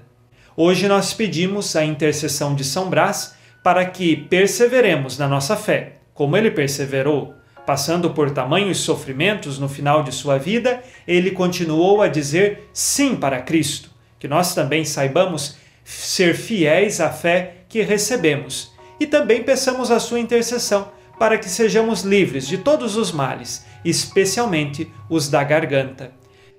Hoje 0.56 0.88
nós 0.88 1.12
pedimos 1.12 1.76
a 1.76 1.84
intercessão 1.84 2.54
de 2.54 2.64
São 2.64 2.88
Brás 2.88 3.34
para 3.62 3.84
que 3.84 4.16
perseveremos 4.16 5.18
na 5.18 5.28
nossa 5.28 5.56
fé, 5.56 5.96
como 6.14 6.36
ele 6.36 6.50
perseverou. 6.50 7.34
Passando 7.66 8.10
por 8.10 8.30
tamanhos 8.30 8.78
sofrimentos 8.78 9.58
no 9.58 9.68
final 9.68 10.02
de 10.02 10.12
sua 10.12 10.38
vida, 10.38 10.80
ele 11.06 11.32
continuou 11.32 12.00
a 12.00 12.08
dizer 12.08 12.70
sim 12.72 13.16
para 13.16 13.42
Cristo. 13.42 13.90
Que 14.18 14.28
nós 14.28 14.54
também 14.54 14.84
saibamos 14.84 15.56
ser 15.86 16.34
fiéis 16.34 17.00
à 17.00 17.10
fé 17.10 17.58
que 17.68 17.80
recebemos. 17.80 18.72
E 18.98 19.06
também 19.06 19.44
peçamos 19.44 19.90
a 19.90 20.00
sua 20.00 20.18
intercessão 20.18 20.88
para 21.18 21.38
que 21.38 21.48
sejamos 21.48 22.02
livres 22.02 22.46
de 22.46 22.58
todos 22.58 22.96
os 22.96 23.12
males, 23.12 23.64
especialmente 23.84 24.90
os 25.08 25.28
da 25.28 25.44
garganta. 25.44 26.10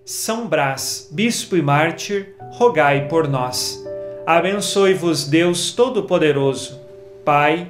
São 0.05 0.47
Brás, 0.47 1.09
bispo 1.11 1.57
e 1.57 1.61
mártir, 1.61 2.35
rogai 2.51 3.07
por 3.09 3.27
nós. 3.27 3.83
Abençoe-vos 4.25 5.25
Deus 5.25 5.73
Todo-Poderoso, 5.73 6.79
Pai 7.25 7.67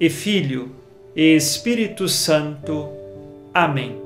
e 0.00 0.08
Filho 0.08 0.74
e 1.14 1.36
Espírito 1.36 2.08
Santo. 2.08 2.88
Amém. 3.52 4.00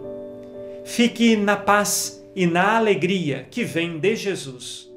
Fique 0.84 1.36
na 1.36 1.56
paz 1.56 2.24
e 2.34 2.46
na 2.46 2.76
alegria 2.76 3.46
que 3.48 3.62
vem 3.62 3.98
de 3.98 4.16
Jesus. 4.16 4.89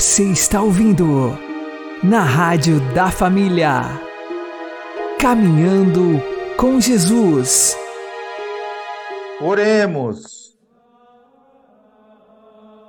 Você 0.00 0.24
está 0.24 0.62
ouvindo 0.62 1.04
na 2.02 2.22
Rádio 2.22 2.80
da 2.94 3.10
Família. 3.10 3.82
Caminhando 5.20 6.22
com 6.56 6.80
Jesus. 6.80 7.76
Oremos. 9.42 10.58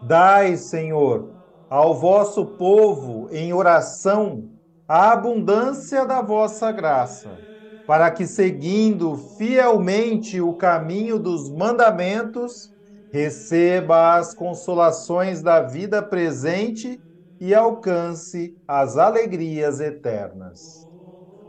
Dai, 0.01 0.55
Senhor, 0.55 1.33
ao 1.69 1.93
vosso 1.93 2.45
povo 2.45 3.27
em 3.29 3.51
oração 3.51 4.49
a 4.87 5.11
abundância 5.11 6.05
da 6.05 6.21
vossa 6.21 6.71
graça, 6.71 7.37
para 7.85 8.09
que, 8.09 8.25
seguindo 8.25 9.17
fielmente 9.37 10.39
o 10.39 10.53
caminho 10.53 11.19
dos 11.19 11.49
mandamentos, 11.49 12.70
receba 13.11 14.15
as 14.15 14.33
consolações 14.33 15.41
da 15.41 15.61
vida 15.61 16.01
presente 16.01 16.99
e 17.39 17.53
alcance 17.53 18.55
as 18.67 18.97
alegrias 18.97 19.79
eternas. 19.81 20.87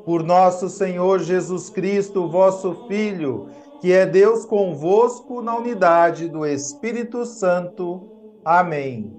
Por 0.05 0.25
nosso 0.25 0.69
Senhor 0.69 1.21
Jesus 1.21 1.71
Cristo, 1.71 2.29
vosso 2.29 2.87
Filho, 2.89 3.49
que 3.81 3.93
é 3.93 4.05
Deus 4.05 4.45
convosco 4.45 5.41
na 5.41 5.57
unidade 5.57 6.29
do 6.29 6.45
Espírito 6.45 7.25
Santo. 7.25 8.11
Amém. 8.45 9.17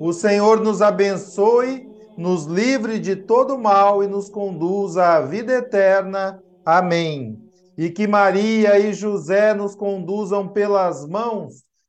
O 0.00 0.12
Senhor 0.12 0.60
nos 0.60 0.82
abençoe, 0.82 1.88
nos 2.16 2.46
livre 2.46 2.98
de 2.98 3.14
todo 3.14 3.56
mal 3.56 4.02
e 4.02 4.08
nos 4.08 4.28
conduza 4.28 5.06
à 5.06 5.20
vida 5.20 5.52
eterna. 5.52 6.42
Amém. 6.64 7.38
E 7.78 7.90
que 7.90 8.08
Maria 8.08 8.78
e 8.78 8.92
José 8.92 9.54
nos 9.54 9.76
conduzam 9.76 10.48
pelas 10.48 11.06
mãos 11.06 11.64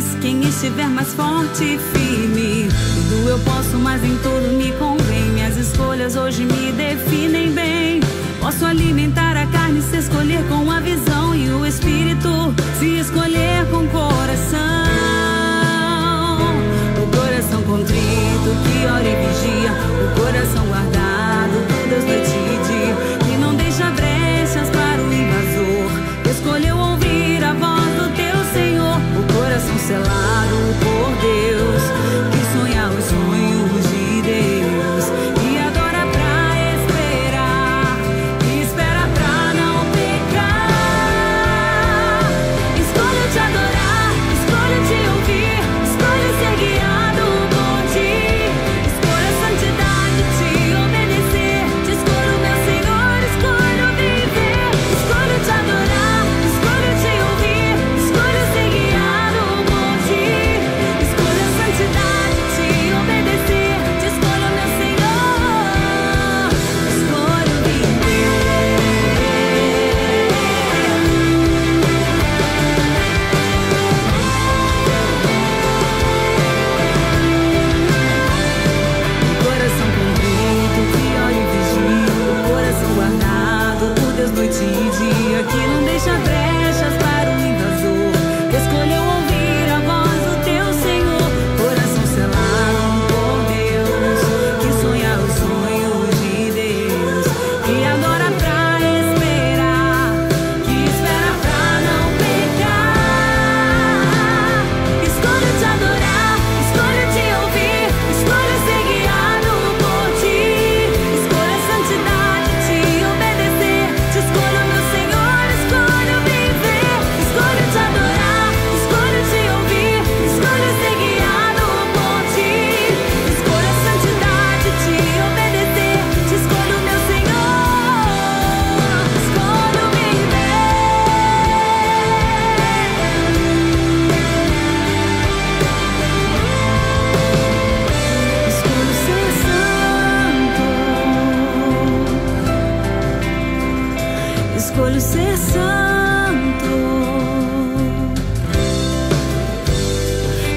Estiver 0.00 0.88
mais 0.88 1.12
forte 1.14 1.64
e 1.64 1.78
firme. 1.78 2.68
Tudo 2.94 3.28
eu 3.28 3.38
posso, 3.40 3.78
mas 3.78 4.02
em 4.04 4.16
tudo 4.18 4.56
me 4.56 4.72
convém. 4.72 5.24
Minhas 5.32 5.56
escolhas 5.56 6.16
hoje 6.16 6.44
me 6.44 6.72
definem 6.72 7.52
bem. 7.52 8.00
Posso 8.40 8.64
alimentar 8.64 9.36
a 9.36 9.46
carne, 9.46 9.82
se 9.82 9.98
escolher 9.98 10.42
com 10.48 10.70
a 10.70 10.80
visão 10.80 11.34
e 11.34 11.50
o 11.50 11.66
espírito, 11.66 12.54
se 12.78 12.98
escolher 13.00 13.66
com 13.70 13.84
o 13.84 13.88
coração. 13.88 14.58
O 17.02 17.16
coração 17.16 17.62
contrito 17.62 18.50
que 18.64 18.86
ora 18.86 19.04
e 19.04 19.16
vigia, 19.16 19.72
o 20.04 20.20
coração 20.20 20.69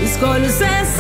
escolho 0.03 0.49
ser 0.49 0.92